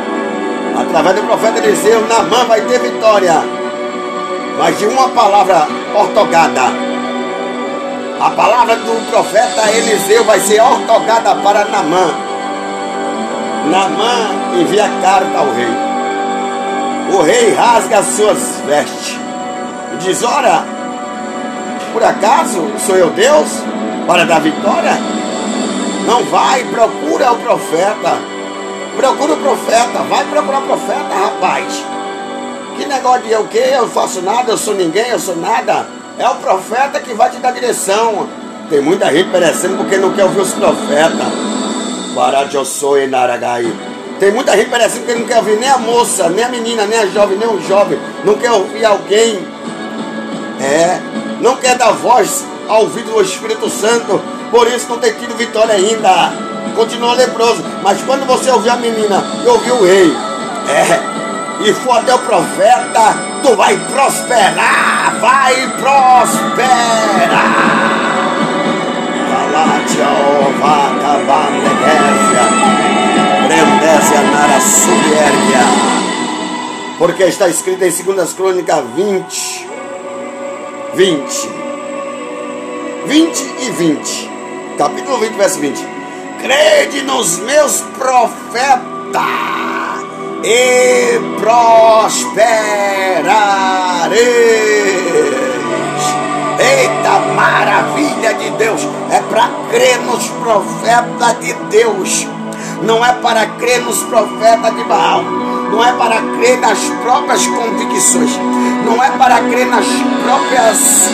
através 0.81 1.17
do 1.17 1.23
profeta 1.23 1.59
Eliseu, 1.59 2.07
Namã 2.07 2.45
vai 2.45 2.61
ter 2.63 2.79
vitória. 2.79 3.43
Mas 4.59 4.79
de 4.79 4.87
uma 4.87 5.09
palavra 5.09 5.67
ortogada. 5.95 6.89
A 8.21 8.31
palavra 8.31 8.77
do 8.77 9.11
profeta 9.11 9.71
Eliseu 9.71 10.25
vai 10.25 10.41
ser 10.41 10.61
ortogada 10.61 11.37
para 11.37 11.65
Namã. 11.67 12.11
Namã 13.71 14.61
envia 14.61 14.89
carta 15.01 15.39
ao 15.39 15.53
rei. 15.53 15.89
O 17.13 17.23
rei 17.23 17.55
rasga 17.55 17.99
as 17.99 18.07
suas 18.07 18.61
vestes 18.67 19.17
e 19.95 19.97
diz: 19.99 20.23
Ora, 20.25 20.65
por 21.93 22.03
acaso 22.03 22.71
sou 22.87 22.97
eu 22.97 23.11
Deus 23.11 23.49
para 24.07 24.25
dar 24.25 24.41
vitória? 24.41 24.97
Não 26.07 26.25
vai, 26.25 26.65
procura 26.65 27.33
o 27.33 27.37
profeta 27.39 28.39
Procura 28.99 29.35
o 29.35 29.37
profeta, 29.37 30.01
vai 30.11 30.25
procurar 30.25 30.59
o 30.59 30.63
profeta, 30.63 31.15
rapaz. 31.15 31.85
Que 32.77 32.85
negócio 32.85 33.23
de 33.23 33.31
eu 33.31 33.43
o 33.43 33.47
quê? 33.47 33.63
Eu 33.71 33.89
faço 33.89 34.21
nada, 34.23 34.51
eu 34.51 34.59
sou 34.59 34.75
ninguém, 34.75 35.09
eu 35.11 35.21
sou 35.21 35.37
nada. 35.37 35.87
É 36.19 36.29
o 36.29 36.35
profeta 36.35 36.99
que 36.99 37.15
vai 37.15 37.31
te 37.31 37.37
dar 37.37 37.53
direção. 37.53 38.29
Tem 38.69 38.81
muita 38.81 39.13
gente 39.13 39.31
perecendo 39.31 39.77
porque 39.77 39.99
não 39.99 40.13
quer 40.15 40.25
ouvir 40.25 40.41
os 40.41 40.53
profetas. 40.53 41.29
Barajosoi 42.13 43.07
Naragai. 43.07 43.73
Tem 44.19 44.33
muita 44.33 44.57
gente 44.57 44.69
perecendo 44.69 45.07
porque 45.07 45.15
não 45.21 45.29
quer 45.29 45.37
ouvir 45.37 45.61
nem 45.61 45.69
a 45.69 45.79
moça, 45.79 46.29
nem 46.29 46.45
a 46.45 46.49
menina, 46.49 46.85
nem 46.85 46.99
a 46.99 47.07
jovem, 47.07 47.39
nem 47.39 47.49
o 47.49 47.63
jovem. 47.63 48.01
Não 48.25 48.35
quer 48.35 48.51
ouvir 48.51 48.85
alguém. 48.85 49.39
É. 50.61 50.99
Não 51.41 51.57
quer 51.57 51.77
dar 51.77 51.93
voz 51.93 52.45
ao 52.69 52.83
ouvido 52.83 53.13
do 53.13 53.23
Espírito 53.23 53.69
Santo. 53.71 54.21
Por 54.51 54.67
isso 54.69 54.89
não 54.89 54.99
tem 54.99 55.13
tido 55.15 55.37
vitória 55.37 55.75
ainda 55.75 56.49
continua 56.79 57.15
leproso. 57.15 57.63
Mas 57.83 58.01
quando 58.03 58.25
você 58.25 58.51
ouvir 58.51 58.71
a 58.71 58.77
menina 58.77 59.25
e 59.45 59.49
ouvir 59.49 59.73
o 59.73 59.85
rei, 59.85 60.13
é, 60.69 61.67
e 61.69 61.73
for 61.75 61.99
até 61.99 62.15
o 62.15 62.19
profeta, 62.21 63.17
tu 63.43 63.57
vai 63.57 63.77
prosperar, 63.77 65.19
vai 65.21 65.55
prosperar. 65.79 67.09
Porque 76.99 77.25
está 77.25 77.49
escrito 77.49 77.85
em 77.85 77.91
2 77.91 78.33
Crônicas 78.35 78.85
20, 78.95 79.48
20, 80.95 81.49
20 83.07 83.41
e 83.61 83.71
20, 83.71 84.31
capítulo 84.79 85.19
20, 85.19 85.35
verso 85.35 85.61
20. 85.61 85.87
Crede 86.41 87.03
nos 87.03 87.39
meus 87.41 87.83
profetas 87.99 89.23
e 90.43 91.19
prosperareis. 91.41 92.29
Eita 96.59 97.19
maravilha 97.35 98.35
de 98.35 98.51
Deus! 98.51 98.87
É 99.11 99.21
para 99.21 99.51
crer 99.71 100.01
nos 100.01 100.27
profetas 100.29 101.41
de 101.41 101.53
Deus, 101.71 102.27
não 102.83 103.05
é 103.05 103.13
para 103.15 103.47
crer 103.47 103.83
nos 103.83 104.03
profetas 104.05 104.75
de 104.77 104.85
Baal, 104.85 105.23
não 105.23 105.85
é 105.85 105.93
para 105.93 106.21
crer 106.37 106.59
nas 106.59 106.79
próprias 107.03 107.47
convicções, 107.47 108.31
não 108.85 109.03
é 109.03 109.11
para 109.11 109.41
crer 109.43 109.67
nas 109.67 109.87
próprias 110.25 111.09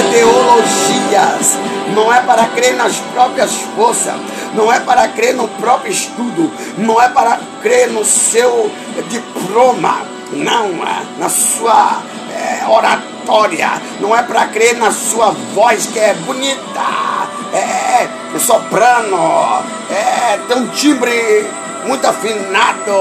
ideologias, 0.00 1.58
não 1.94 2.12
é 2.12 2.20
para 2.20 2.46
crer 2.46 2.74
nas 2.76 2.96
próprias 3.12 3.54
forças, 3.76 4.14
não 4.54 4.72
é 4.72 4.80
para 4.80 5.08
crer 5.08 5.34
no 5.34 5.48
próprio 5.48 5.92
estudo, 5.92 6.50
não 6.78 7.00
é 7.00 7.08
para 7.08 7.38
crer 7.62 7.90
no 7.90 8.04
seu 8.04 8.70
diploma, 9.08 9.98
não, 10.32 10.66
é 10.86 11.18
na 11.18 11.28
sua 11.28 12.02
é, 12.30 12.66
oratória, 12.66 13.70
não 14.00 14.16
é 14.16 14.22
para 14.22 14.46
crer 14.46 14.76
na 14.76 14.90
sua 14.90 15.30
voz 15.54 15.86
que 15.86 15.98
é 15.98 16.14
bonita, 16.14 17.28
é, 17.52 18.08
é 18.34 18.38
soprano, 18.38 19.62
é, 19.90 20.38
tem 20.48 20.56
um 20.56 20.68
timbre 20.68 21.46
muito 21.86 22.06
afinado. 22.06 22.92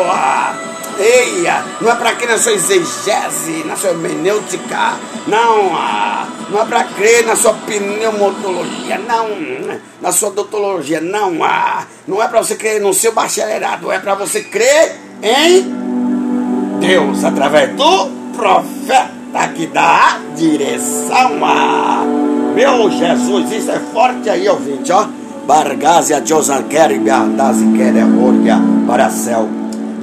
Eia, 0.99 1.63
não 1.79 1.89
é 1.89 1.95
para 1.95 2.11
crer 2.11 2.29
na 2.29 2.37
sua 2.37 2.51
exegese, 2.51 3.63
na 3.65 3.75
sua 3.75 3.91
hermenêutica, 3.91 4.93
não, 5.25 5.71
não 6.49 6.61
é 6.61 6.65
para 6.65 6.83
crer 6.83 7.25
na 7.25 7.35
sua 7.35 7.53
pneumologia, 7.53 8.99
não, 8.99 9.29
na 9.99 10.11
sua 10.11 10.29
doutologia, 10.29 11.01
não, 11.01 11.31
não 12.07 12.21
é 12.21 12.27
para 12.27 12.43
você 12.43 12.55
crer 12.55 12.81
no 12.81 12.93
seu 12.93 13.13
bacharelado, 13.13 13.91
é 13.91 13.97
para 13.99 14.13
você 14.13 14.41
crer 14.41 14.99
em 15.23 15.90
Deus 16.81 17.23
através 17.23 17.75
do 17.75 18.07
profeta 18.35 19.47
que 19.55 19.67
dá 19.67 20.15
a 20.15 20.35
direção. 20.35 21.39
Ah, 21.43 22.03
meu 22.55 22.89
Jesus, 22.89 23.51
isso 23.51 23.71
é 23.71 23.79
forte 23.79 24.29
aí, 24.29 24.49
ouvinte, 24.49 24.91
ó. 24.91 25.05
Bargásia 25.45 26.21
Josanqueribia, 26.25 27.19
Daziqueremoria, 27.19 28.57
para 28.87 29.09
céu. 29.09 29.47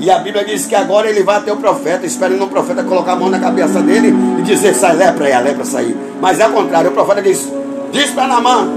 E 0.00 0.08
a 0.10 0.20
Bíblia 0.20 0.44
diz 0.44 0.66
que 0.66 0.74
agora 0.76 1.10
ele 1.10 1.24
vai 1.24 1.36
até 1.36 1.52
o 1.52 1.56
profeta, 1.56 2.06
esperando 2.06 2.44
o 2.44 2.48
profeta 2.48 2.84
colocar 2.84 3.12
a 3.12 3.16
mão 3.16 3.28
na 3.28 3.40
cabeça 3.40 3.80
dele 3.80 4.14
e 4.38 4.42
dizer, 4.42 4.72
sai 4.74 4.96
lepra, 4.96 5.28
e 5.28 5.32
a 5.32 5.40
lepra 5.40 5.64
sair. 5.64 5.96
Mas 6.20 6.38
é 6.38 6.46
o 6.46 6.52
contrário, 6.52 6.90
o 6.90 6.94
profeta 6.94 7.20
diz, 7.20 7.52
diz 7.90 8.10
para 8.10 8.28
Namã, 8.28 8.68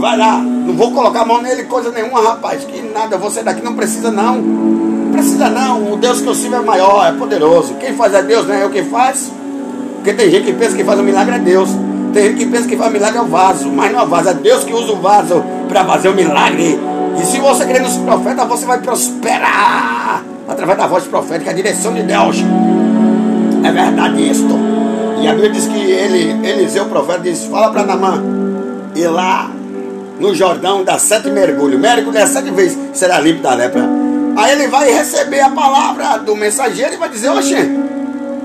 vai 0.00 0.16
lá, 0.16 0.38
não 0.38 0.74
vou 0.74 0.92
colocar 0.92 1.22
a 1.22 1.26
mão 1.26 1.42
nele 1.42 1.64
coisa 1.64 1.90
nenhuma, 1.90 2.22
rapaz, 2.22 2.64
que 2.64 2.80
nada, 2.80 3.18
você 3.18 3.42
daqui 3.42 3.62
não 3.62 3.74
precisa 3.74 4.10
não 4.10 4.95
precisa 5.16 5.48
não, 5.48 5.92
o 5.92 5.96
Deus 5.96 6.20
que 6.20 6.26
eu 6.26 6.34
sirvo 6.34 6.56
é 6.56 6.60
maior, 6.60 7.06
é 7.08 7.12
poderoso. 7.12 7.74
Quem 7.74 7.94
faz 7.94 8.12
é 8.14 8.22
Deus, 8.22 8.46
não 8.46 8.54
é 8.54 8.62
eu 8.62 8.70
quem 8.70 8.84
faz. 8.84 9.32
Porque 9.96 10.12
tem 10.12 10.30
gente 10.30 10.44
que 10.44 10.52
pensa 10.52 10.76
que 10.76 10.84
faz 10.84 11.00
o 11.00 11.02
milagre 11.02 11.36
é 11.36 11.38
Deus. 11.38 11.70
Tem 12.12 12.28
gente 12.28 12.36
que 12.38 12.46
pensa 12.46 12.68
que 12.68 12.76
faz 12.76 12.90
o 12.90 12.92
milagre 12.92 13.18
é 13.18 13.22
o 13.22 13.26
vaso, 13.26 13.70
mas 13.70 13.90
não 13.90 14.00
é 14.00 14.02
o 14.04 14.06
vaso, 14.06 14.28
é 14.28 14.34
Deus 14.34 14.62
que 14.64 14.72
usa 14.72 14.92
o 14.92 14.96
vaso 14.96 15.42
para 15.68 15.84
fazer 15.84 16.08
o 16.08 16.14
milagre. 16.14 16.78
E 17.20 17.24
se 17.24 17.38
você 17.38 17.64
crer 17.64 17.82
nos 17.82 17.96
profetas, 17.96 18.46
você 18.46 18.66
vai 18.66 18.78
prosperar 18.78 20.22
através 20.46 20.78
da 20.78 20.86
voz 20.86 21.04
profética, 21.04 21.50
a 21.50 21.54
direção 21.54 21.92
de 21.94 22.02
Deus. 22.02 22.36
É 23.64 23.72
verdade 23.72 24.30
isto. 24.30 24.54
E 25.20 25.26
a 25.26 25.32
Bíblia 25.32 25.50
diz 25.50 25.66
que 25.66 25.78
ele, 25.78 26.46
Eliseu, 26.46 26.84
o 26.84 26.88
profeta, 26.88 27.20
diz: 27.20 27.46
fala 27.46 27.70
para 27.70 27.84
Namã, 27.84 28.22
ir 28.94 29.08
lá 29.08 29.50
no 30.20 30.34
Jordão 30.34 30.84
dá 30.84 30.98
sete 30.98 31.30
mergulhos. 31.30 31.80
Mergulho 31.80 32.18
é 32.18 32.26
sete 32.26 32.50
vezes, 32.50 32.78
será 32.92 33.18
limpo 33.18 33.42
da 33.42 33.54
lepra. 33.54 34.05
Aí 34.36 34.52
ele 34.52 34.68
vai 34.68 34.90
receber 34.92 35.40
a 35.40 35.48
palavra 35.48 36.18
do 36.18 36.36
mensageiro 36.36 36.94
e 36.94 36.96
vai 36.98 37.08
dizer, 37.08 37.30
oxe, 37.30 37.56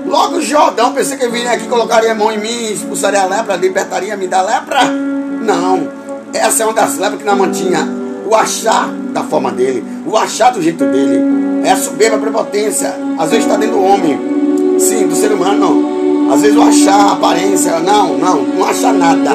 logo 0.06 0.40
Jordão, 0.40 0.92
pensei 0.92 1.18
que 1.18 1.24
ele 1.24 1.32
vinha 1.32 1.52
aqui, 1.52 1.68
colocaria 1.68 2.12
a 2.12 2.14
mão 2.14 2.32
em 2.32 2.38
mim, 2.38 2.72
expulsaria 2.72 3.20
a 3.20 3.26
lepra, 3.26 3.56
libertaria-me 3.56 4.26
da 4.26 4.40
lepra. 4.40 4.84
Não, 4.84 5.88
essa 6.32 6.62
é 6.62 6.66
uma 6.66 6.72
das 6.72 6.96
lepras 6.96 7.20
que 7.20 7.26
não 7.26 7.36
mantinha 7.36 7.86
o 8.26 8.34
achar 8.34 8.88
da 9.12 9.22
forma 9.22 9.52
dele, 9.52 9.84
o 10.06 10.16
achar 10.16 10.50
do 10.50 10.62
jeito 10.62 10.84
dele. 10.86 11.20
É 11.62 11.72
a 11.72 11.76
soberba, 11.76 12.16
a 12.16 12.20
prepotência, 12.20 12.96
às 13.18 13.30
vezes 13.30 13.44
está 13.44 13.58
dentro 13.58 13.76
do 13.76 13.84
homem, 13.84 14.78
sim, 14.80 15.06
do 15.06 15.14
ser 15.14 15.30
humano. 15.30 16.32
Às 16.32 16.40
vezes 16.40 16.56
o 16.56 16.62
achar, 16.62 16.98
a 16.98 17.12
aparência, 17.12 17.78
não, 17.80 18.16
não, 18.16 18.42
não 18.42 18.64
acha 18.64 18.90
nada. 18.92 19.32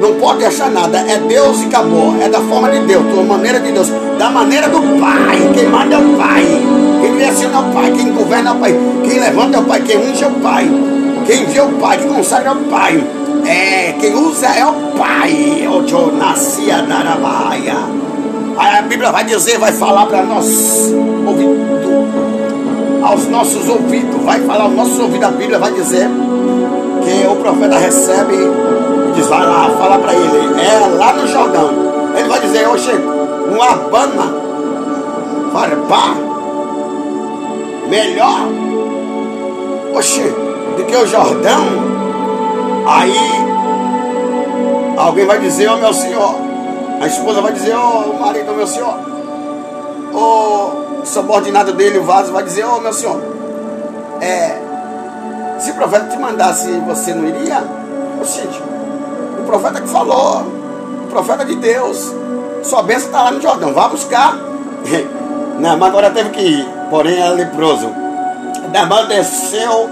Não 0.00 0.14
pode 0.14 0.44
achar 0.44 0.70
nada. 0.70 0.98
É 0.98 1.18
Deus 1.18 1.62
e 1.62 1.66
acabou. 1.66 2.16
É 2.20 2.28
da 2.28 2.40
forma 2.40 2.70
de 2.70 2.80
Deus, 2.80 3.04
da 3.04 3.22
maneira 3.22 3.60
de 3.60 3.72
Deus, 3.72 3.88
da 4.18 4.30
maneira 4.30 4.68
do 4.68 4.80
Pai. 5.00 5.38
Quem 5.54 5.68
manda 5.68 5.94
é 5.94 5.98
o 5.98 6.16
Pai. 6.16 6.44
Quem 7.00 7.12
direciona 7.12 7.56
é 7.56 7.60
o 7.60 7.72
Pai. 7.72 7.92
Quem 7.92 8.12
governa 8.12 8.50
é 8.50 8.52
o 8.52 8.56
Pai. 8.56 8.80
Quem 9.04 9.20
levanta 9.20 9.56
é 9.56 9.60
o 9.60 9.64
Pai. 9.64 9.80
Quem 9.80 9.98
unge 9.98 10.24
é 10.24 10.26
o 10.26 10.30
Pai. 10.32 10.70
Quem 11.26 11.44
vê 11.46 11.58
é 11.58 11.62
o 11.62 11.68
Pai. 11.72 11.98
Quem 11.98 12.08
consagra 12.08 12.50
é 12.50 12.52
o 12.52 12.56
Pai. 12.70 13.04
É, 13.46 13.92
quem 14.00 14.14
usa 14.14 14.46
é 14.46 14.64
o 14.64 14.72
Pai. 14.96 15.68
O 15.68 16.12
nascia 16.16 16.82
Narabaia. 16.82 17.98
Aí 18.58 18.76
a 18.76 18.82
Bíblia 18.82 19.12
vai 19.12 19.24
dizer, 19.24 19.56
vai 19.56 19.70
falar 19.70 20.06
para 20.06 20.24
nós, 20.24 20.92
ouvido, 21.24 21.68
aos 23.04 23.28
nossos 23.28 23.68
ouvidos, 23.68 24.20
vai 24.24 24.40
falar 24.40 24.64
aos 24.64 24.74
nossos 24.74 24.98
ouvidos, 24.98 25.28
a 25.28 25.30
Bíblia 25.30 25.60
vai 25.60 25.72
dizer 25.72 26.08
que 27.04 27.26
o 27.28 27.36
profeta 27.36 27.78
recebe 27.78 28.34
diz, 29.18 29.26
vai 29.26 29.44
lá, 29.44 29.70
fala 29.70 29.98
para 29.98 30.14
ele, 30.14 30.60
é 30.60 30.96
lá 30.96 31.12
no 31.12 31.26
Jordão. 31.26 31.70
Ele 32.16 32.28
vai 32.28 32.40
dizer, 32.40 32.68
oxe, 32.68 32.92
no 32.92 33.62
Abana, 33.62 34.32
Farbá, 35.52 36.14
melhor, 37.88 38.40
oxe, 39.94 40.22
do 40.76 40.84
que 40.84 40.96
o 40.96 41.06
Jordão. 41.06 41.64
Aí, 42.86 43.16
alguém 44.96 45.26
vai 45.26 45.38
dizer, 45.40 45.68
ó 45.68 45.74
oh, 45.74 45.78
meu 45.78 45.92
senhor, 45.92 46.34
a 47.00 47.06
esposa 47.06 47.40
vai 47.40 47.52
dizer, 47.52 47.74
ó 47.74 48.04
oh, 48.06 48.20
marido, 48.20 48.54
meu 48.54 48.66
senhor, 48.66 48.94
o 50.12 51.04
subordinado 51.04 51.72
dele, 51.72 51.98
o 51.98 52.04
vaso, 52.04 52.32
vai 52.32 52.44
dizer, 52.44 52.64
ó 52.64 52.76
oh, 52.76 52.80
meu 52.80 52.92
senhor, 52.92 53.20
é, 54.20 54.58
se 55.58 55.72
o 55.72 55.74
profeta 55.74 56.06
te 56.06 56.18
mandasse, 56.18 56.70
você 56.86 57.14
não 57.14 57.26
iria? 57.26 57.62
Oxe, 58.20 58.42
profeta 59.48 59.80
que 59.80 59.88
falou, 59.88 60.42
o 61.04 61.06
profeta 61.08 61.42
de 61.44 61.56
Deus. 61.56 62.12
Sua 62.62 62.82
bênção 62.82 63.06
está 63.06 63.22
lá 63.22 63.30
no 63.30 63.40
Jordão, 63.40 63.72
vá 63.72 63.88
buscar. 63.88 64.36
Naamã 65.58 65.86
agora 65.86 66.10
teve 66.10 66.30
que 66.30 66.40
ir, 66.40 66.68
porém 66.90 67.18
é 67.18 67.28
leproso. 67.30 67.90
Naamã 68.70 69.06
desceu 69.06 69.88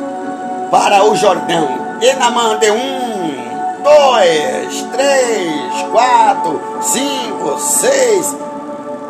para 0.70 1.04
o 1.04 1.16
Jordão. 1.16 1.68
E 2.02 2.12
Naamã 2.12 2.56
deu 2.58 2.74
um, 2.74 3.82
dois, 3.82 4.82
três, 4.92 5.82
quatro, 5.90 6.60
cinco, 6.82 7.58
seis. 7.58 8.36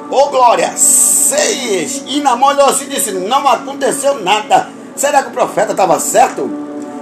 Ô 0.09 0.17
oh, 0.17 0.27
glória, 0.29 0.73
seis. 0.77 2.05
E 2.07 2.21
Naamã 2.21 2.49
olhou 2.49 2.67
assim 2.67 2.85
e 2.85 2.91
disse: 2.91 3.11
Não 3.11 3.47
aconteceu 3.49 4.23
nada. 4.23 4.69
Será 4.95 5.25
que 5.25 5.31
o 5.31 5.33
profeta 5.33 5.73
estava 5.73 5.99
certo? 5.99 6.49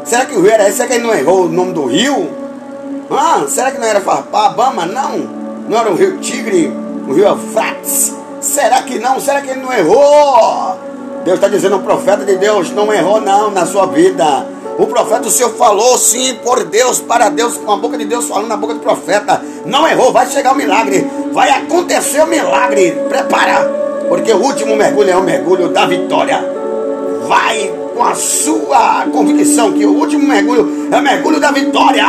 Será 0.02 0.24
que 0.24 0.34
o 0.34 0.40
rio 0.40 0.50
era 0.50 0.66
esse? 0.66 0.78
Será 0.78 0.88
que 0.88 0.94
ele 0.94 1.06
não 1.06 1.14
errou 1.14 1.44
o 1.44 1.48
nome 1.48 1.72
do 1.72 1.84
rio? 1.84 2.43
Ah, 3.10 3.44
será 3.48 3.70
que 3.70 3.78
não 3.78 3.86
era 3.86 4.00
Farpabama? 4.00 4.86
Não. 4.86 5.44
Não 5.68 5.78
era 5.78 5.90
o 5.90 5.94
rio 5.94 6.18
Tigre, 6.18 6.72
o 7.08 7.12
rio 7.12 7.26
Eufrates? 7.26 8.14
Será 8.40 8.82
que 8.82 8.98
não? 8.98 9.18
Será 9.18 9.40
que 9.40 9.50
ele 9.50 9.60
não 9.60 9.72
errou? 9.72 10.78
Deus 11.24 11.36
está 11.36 11.48
dizendo, 11.48 11.76
o 11.76 11.80
profeta 11.80 12.24
de 12.24 12.36
Deus 12.36 12.70
não 12.70 12.92
errou 12.92 13.20
não 13.20 13.50
na 13.50 13.64
sua 13.64 13.86
vida. 13.86 14.46
O 14.78 14.86
profeta, 14.86 15.28
o 15.28 15.30
Senhor 15.30 15.50
falou 15.50 15.96
sim 15.96 16.34
por 16.44 16.64
Deus, 16.64 17.00
para 17.00 17.30
Deus, 17.30 17.56
com 17.56 17.72
a 17.72 17.76
boca 17.76 17.96
de 17.96 18.04
Deus 18.04 18.26
falando 18.26 18.48
na 18.48 18.56
boca 18.56 18.74
do 18.74 18.80
profeta. 18.80 19.40
Não 19.64 19.88
errou, 19.88 20.12
vai 20.12 20.26
chegar 20.26 20.52
o 20.52 20.56
milagre, 20.56 21.08
vai 21.32 21.48
acontecer 21.50 22.22
o 22.22 22.26
milagre. 22.26 22.90
Prepara, 23.08 23.64
porque 24.08 24.32
o 24.32 24.42
último 24.42 24.76
mergulho 24.76 25.10
é 25.10 25.16
o 25.16 25.22
mergulho 25.22 25.68
da 25.68 25.86
vitória. 25.86 26.44
Vai 27.26 27.72
com 27.94 28.04
a 28.04 28.14
sua 28.14 29.06
convicção 29.12 29.72
que 29.72 29.86
o 29.86 29.92
último 29.92 30.26
mergulho 30.26 30.88
é 30.90 30.98
o 30.98 31.02
mergulho 31.02 31.40
da 31.40 31.52
vitória. 31.52 32.04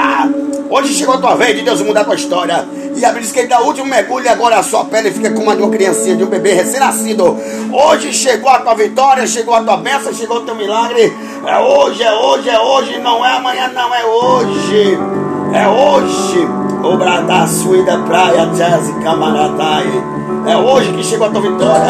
Hoje 0.70 0.93
chegou 0.93 1.16
a 1.16 1.18
tua 1.18 1.36
vez 1.36 1.55
de 1.55 1.61
Deus 1.61 1.82
mudar 1.82 2.01
a 2.01 2.05
tua 2.05 2.16
história. 2.16 2.68
E 2.95 3.03
a 3.03 3.09
Bíblia 3.09 3.22
diz 3.22 3.32
que 3.32 3.39
ele 3.39 3.47
dá 3.47 3.61
o 3.61 3.68
último 3.68 3.86
mergulho 3.86 4.26
e 4.26 4.30
agora 4.30 4.57
a 4.57 4.63
sua 4.63 4.86
pele 4.86 5.11
fica 5.11 5.32
como 5.32 5.49
a 5.51 5.55
de 5.55 5.61
uma 5.61 5.70
criancinha, 5.70 6.16
de 6.16 6.24
um 6.24 6.28
bebê 6.28 6.53
recém-nascido. 6.53 7.38
Hoje 7.72 8.13
chegou 8.13 8.49
a 8.49 8.59
tua 8.59 8.74
vitória, 8.74 9.28
chegou 9.28 9.53
a 9.53 9.61
tua 9.61 9.78
bênção, 9.78 10.13
chegou 10.13 10.38
o 10.38 10.41
teu 10.41 10.55
milagre. 10.55 11.13
É 11.45 11.59
hoje, 11.59 12.01
é 12.01 12.13
hoje, 12.13 12.49
é 12.49 12.59
hoje, 12.59 12.99
não 12.99 13.26
é 13.26 13.32
amanhã, 13.34 13.68
não, 13.68 13.93
é 13.93 14.05
hoje. 14.05 14.97
É 15.54 15.68
hoje. 15.68 16.48
O 16.84 16.98
Bradá, 16.98 17.48
Suída, 17.48 17.98
Praia, 18.00 18.46
Jazz, 18.48 18.91
Camaratai. 19.04 19.86
É 20.48 20.56
hoje 20.56 20.93
que 20.93 21.04
chegou 21.04 21.28
a 21.28 21.32
tua 21.32 21.41
vitória. 21.41 21.88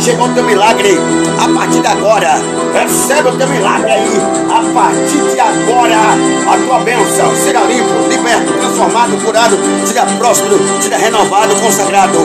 Chegou 0.00 0.28
o 0.28 0.34
teu 0.34 0.44
milagre. 0.44 0.96
A 1.38 1.48
partir 1.52 1.80
de 1.80 1.86
agora, 1.86 2.38
recebe 2.72 3.28
o 3.28 3.36
teu 3.36 3.48
milagre 3.48 3.90
aí. 3.90 4.20
A 4.48 4.74
partir 4.74 5.34
de 5.34 5.40
agora, 5.40 5.96
a 6.48 6.66
tua 6.66 6.78
bênção 6.80 7.34
será 7.34 7.62
limpo, 7.62 8.08
liberto, 8.08 8.52
transformado, 8.52 9.24
curado, 9.24 9.58
seja 9.84 10.06
próspero, 10.18 10.58
seja 10.80 10.96
renovado, 10.96 11.54
consagrado, 11.56 12.18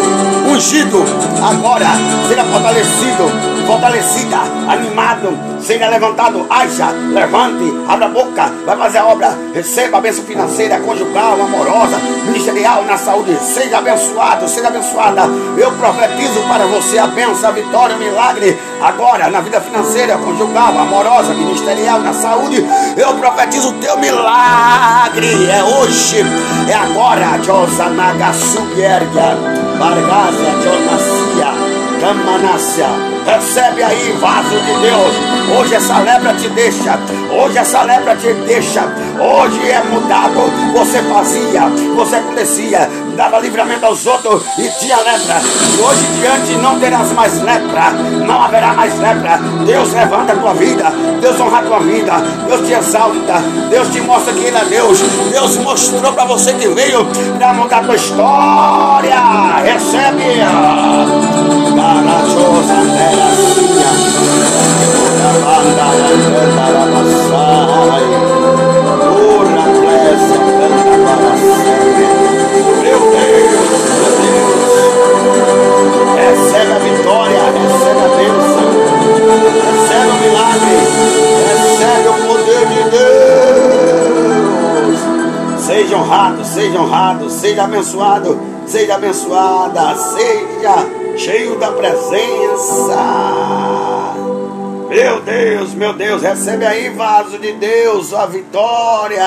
ungido. 0.48 1.04
Agora, 1.42 1.88
será 2.28 2.44
fortalecido 2.44 3.56
fortalecida, 3.66 4.38
animado, 4.68 5.38
seja 5.66 5.90
levantado, 5.90 6.46
haja, 6.48 6.92
levante, 7.12 7.74
abra 7.88 8.06
a 8.06 8.10
boca, 8.10 8.52
vai 8.66 8.78
fazer 8.78 9.00
a 9.00 9.06
obra, 9.08 9.36
receba 9.54 9.98
a 9.98 10.02
bênção 10.02 10.24
financeira, 10.24 10.80
conjugal, 10.80 11.42
amorosa, 11.42 11.98
ministerial, 12.26 12.84
na 12.84 12.96
saúde, 12.98 13.36
seja 13.42 13.80
abençoado, 13.80 14.48
seja 14.48 14.68
abençoada. 14.68 15.24
Eu 15.58 15.72
profetizo 15.72 16.40
para 16.48 16.68
você 16.68 17.00
a 17.00 17.08
bênção, 17.08 17.50
a 17.50 17.52
vitória, 17.52 17.96
o 17.96 18.00
milagre, 18.00 18.60
agora 18.80 19.28
na 19.30 19.42
vida 19.42 19.60
financeira, 19.60 20.18
conjugal, 20.18 20.78
amorosa, 20.78 21.34
ministerial, 21.34 22.00
na 22.00 22.14
saúde. 22.14 22.64
Eu 22.96 23.16
profetizo 23.16 23.70
o 23.70 23.74
teu 23.74 23.98
milagre, 23.98 25.50
é 25.50 25.64
hoje, 25.64 26.24
é 26.70 26.74
agora, 26.74 27.42
Josanaga 27.42 28.32
Subierga, 28.34 29.36
Bargaza, 29.80 30.52
Jonasia. 30.62 31.65
Camanácia. 32.06 32.86
Recebe 33.26 33.82
aí, 33.82 34.16
vaso 34.22 34.60
de 34.60 34.80
Deus. 34.80 35.58
Hoje 35.58 35.74
essa 35.74 35.98
lepra 36.02 36.36
te 36.36 36.48
deixa. 36.50 37.00
Hoje 37.32 37.58
essa 37.58 37.82
lepra 37.82 38.16
te 38.16 38.32
deixa. 38.46 38.84
Hoje 39.20 39.72
é 39.72 39.84
mudado. 39.86 40.40
Você 40.74 41.02
fazia, 41.02 41.62
você 41.96 42.18
acontecia, 42.18 42.88
dava 43.16 43.40
livramento 43.40 43.86
aos 43.86 44.06
outros 44.06 44.44
e 44.58 44.70
tinha 44.80 44.98
lepra. 44.98 45.42
Hoje 45.88 46.06
diante 46.20 46.52
não 46.62 46.80
terás 46.80 47.12
mais 47.14 47.42
lepra. 47.42 47.92
Não 48.26 48.42
haverá 48.42 48.74
mais 48.74 48.98
lepra. 49.00 49.40
Deus 49.66 49.94
levanta 49.94 50.34
a 50.34 50.36
tua 50.36 50.54
vida. 50.54 50.92
Deus 51.22 51.40
honra 51.40 51.60
a 51.60 51.64
tua 51.64 51.80
vida. 51.80 52.14
Deus 52.48 52.68
te 52.68 52.74
exalta. 52.74 53.40
Deus 53.70 53.88
te 53.90 54.02
mostra 54.02 54.34
que 54.34 54.42
Ele 54.42 54.58
é 54.58 54.66
Deus. 54.66 55.00
Deus 55.32 55.58
mostrou 55.58 56.14
para 56.14 56.26
você 56.26 56.54
que 56.54 56.68
veio 56.68 57.06
para 57.38 57.54
mudar 57.54 57.80
a 57.80 57.84
tua 57.84 57.96
história. 57.96 59.16
Recebe. 59.64 60.42
Carachosa, 61.76 62.76
Recebe 76.16 76.72
a 76.72 76.80
vitória, 76.80 77.40
recebe 77.52 78.00
a 78.00 78.10
bênção. 78.16 78.66
Recebe 79.72 80.10
o 80.10 80.16
milagre. 80.22 80.78
Recebe 81.48 82.08
o 82.10 82.12
poder 82.28 82.64
de 82.68 82.82
Deus. 82.90 83.16
Seja 85.66 85.96
honrado, 85.98 86.46
seja 86.46 86.80
honrado, 86.80 87.30
seja 87.30 87.64
abençoado, 87.64 88.40
seja 88.68 88.96
abençoada, 88.96 89.96
seja 89.96 90.86
cheio 91.18 91.58
da 91.58 91.72
presença. 91.72 92.96
Meu 94.90 95.22
Deus, 95.22 95.74
meu 95.74 95.94
Deus, 95.94 96.22
recebe 96.22 96.66
aí, 96.66 96.90
vaso 96.90 97.38
de 97.40 97.52
Deus, 97.54 98.14
a 98.14 98.26
vitória. 98.28 99.26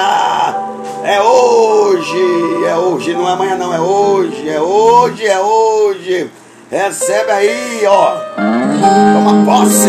É 1.04 1.20
hoje, 1.22 2.64
é 2.66 2.76
hoje, 2.76 3.14
não 3.14 3.28
é 3.28 3.32
amanhã, 3.32 3.56
não, 3.56 3.72
é 3.72 3.80
hoje, 3.80 4.48
é 4.48 4.60
hoje, 4.60 5.26
é 5.26 5.40
hoje. 5.40 6.30
Recebe 6.70 7.30
aí, 7.30 7.82
ó. 7.86 8.16
Toma 8.36 9.44
posse. 9.44 9.88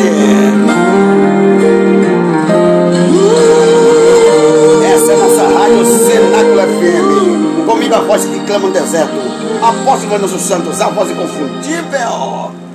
Essa 4.94 5.12
é 5.12 5.16
a 5.16 5.18
nossa 5.18 5.48
rádio 5.48 5.86
Cenáculo 5.86 6.62
FM. 6.62 7.66
Comigo 7.66 7.96
a 7.96 8.00
voz 8.00 8.26
que 8.26 8.40
clama 8.46 8.68
no 8.68 8.74
deserto. 8.74 9.14
Apóstolo 9.62 10.20
nossos 10.20 10.42
santos, 10.42 10.80
a 10.80 10.90
voz 10.90 11.12
inconfundível. 11.12 12.69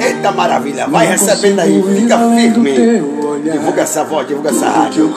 Eita 0.00 0.32
maravilha, 0.32 0.86
vai 0.86 1.06
recebendo 1.06 1.60
aí, 1.60 1.82
fica 1.94 2.18
firme. 2.18 3.20
Divulga 3.52 3.82
essa 3.82 4.04
voz, 4.04 4.26
divulga 4.26 4.50
essa 4.50 4.68
rádio. 4.68 5.12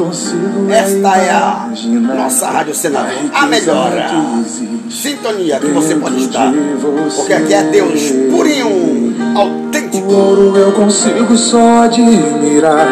Esta 0.69 1.17
é 1.17 1.29
a 1.29 1.69
nossa 2.15 2.47
Rádio 2.49 2.75
Senado, 2.75 3.07
a 3.33 3.45
melhor 3.45 3.91
sintonia 4.89 5.59
que 5.59 5.67
você 5.67 5.95
pode 5.95 6.23
estar. 6.23 6.51
Porque 7.15 7.33
aqui 7.33 7.53
é 7.53 7.63
Deus 7.63 8.11
purinho, 8.31 9.13
autêntico. 9.35 10.07
O 10.07 10.15
ouro 10.15 10.57
eu 10.57 10.71
consigo 10.73 11.35
só 11.37 11.83
admirar, 11.83 12.87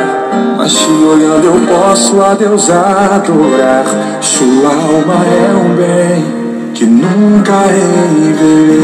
mas 0.57 0.73
te 0.73 0.91
olhando 0.91 1.45
eu 1.45 1.59
posso 1.67 2.21
a 2.21 2.33
Deus 2.33 2.69
adorar. 2.69 3.85
Sua 4.21 4.69
alma 4.69 5.25
é 5.25 5.53
um 5.55 5.75
bem 5.75 6.40
que 6.81 6.87
nunca 6.87 7.67
envelhecerá. 8.25 8.79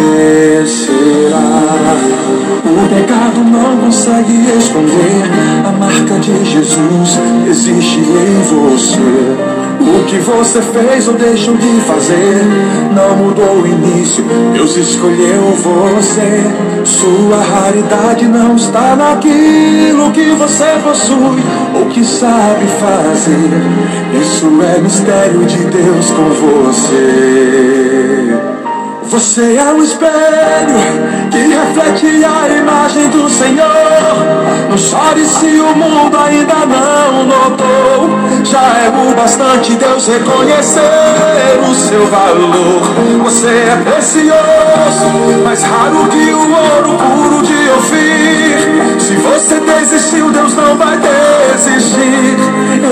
O 2.64 2.88
pecado 2.90 3.44
não 3.44 3.78
consegue 3.78 4.34
esconder 4.56 5.24
a 5.66 5.72
marca 5.72 6.20
de 6.20 6.46
Jesus 6.46 7.20
existe 7.50 8.02
em 8.02 8.40
você. 8.44 9.67
O 9.80 10.04
que 10.06 10.18
você 10.20 10.62
fez 10.62 11.08
ou 11.08 11.14
deixou 11.14 11.56
de 11.56 11.82
fazer 11.82 12.44
não 12.94 13.16
mudou 13.18 13.62
o 13.62 13.68
início. 13.68 14.24
Deus 14.54 14.76
escolheu 14.76 15.42
você. 15.56 16.44
Sua 16.84 17.38
raridade 17.38 18.26
não 18.26 18.56
está 18.56 18.96
naquilo 18.96 20.12
que 20.12 20.32
você 20.32 20.66
possui 20.84 21.44
ou 21.76 21.86
que 21.88 22.04
sabe 22.04 22.66
fazer. 22.80 23.62
Isso 24.22 24.48
é 24.64 24.80
mistério 24.80 25.46
de 25.46 25.64
Deus 25.66 26.12
com 26.12 26.30
você. 26.30 27.78
Você 29.10 29.56
é 29.56 29.64
um 29.72 29.82
espelho 29.82 30.10
que 31.32 31.38
reflete 31.38 32.26
a 32.26 32.50
imagem 32.50 33.10
do 33.10 33.30
Senhor. 33.30 34.68
Não 34.70 34.78
chore 34.78 35.26
se 35.26 35.60
o 35.60 35.76
mundo 35.76 36.18
ainda 36.18 36.66
não 36.66 37.24
notou. 37.24 38.10
Já 38.44 38.60
é 38.60 38.90
o 38.90 39.16
bastante 39.16 39.76
Deus 39.76 40.08
reconhecer 40.08 40.82
o 41.70 41.74
seu 41.74 42.06
valor. 42.08 42.82
Você 43.24 43.48
é 43.48 43.82
precioso, 43.84 45.44
mais 45.44 45.64
raro 45.64 46.08
que 46.10 46.34
o 46.34 46.52
ouro 46.52 46.98
puro 46.98 47.42
de 47.44 47.70
Ofir. 47.78 48.87
Se 49.08 49.16
você 49.16 49.58
desistiu, 49.62 50.30
Deus 50.32 50.54
não 50.54 50.76
vai 50.78 50.98
desistir. 50.98 52.36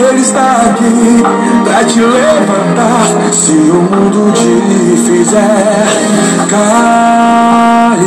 Ele 0.10 0.22
está 0.22 0.62
aqui 0.62 1.22
pra 1.66 1.84
te 1.84 2.00
levantar. 2.00 3.34
Se 3.34 3.52
o 3.52 3.82
mundo 3.82 4.32
te 4.32 4.96
fizer 4.96 5.86
cair. 6.50 8.06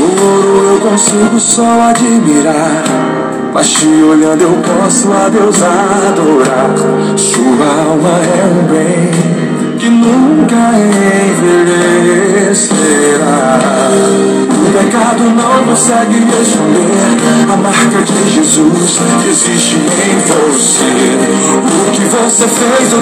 O 0.00 0.24
ouro 0.24 0.66
eu 0.66 0.80
consigo 0.80 1.38
só 1.38 1.90
admirar. 1.90 2.82
Mas 3.54 3.70
te 3.70 3.86
olhando 3.86 4.42
eu 4.42 4.58
posso 4.64 5.12
a 5.12 5.28
Deus 5.28 5.62
adorar. 5.62 6.70
Sua 7.16 7.66
alma 7.84 8.18
é 8.18 8.44
um 8.46 8.66
bem 8.66 9.49
que 9.80 9.88
nunca 9.88 10.56
envelhecerá. 11.40 12.50
O 14.50 14.72
pecado 14.72 15.24
não 15.24 15.64
consegue 15.64 16.18
esconder 16.42 17.50
a 17.50 17.56
marca 17.56 18.02
de 18.02 18.30
Jesus 18.30 19.00
existe 19.26 19.76
em 19.76 20.18
você. 20.28 20.84
O 21.88 21.90
que 21.92 22.04
você 22.04 22.46
fez 22.46 22.92
ou 22.92 22.98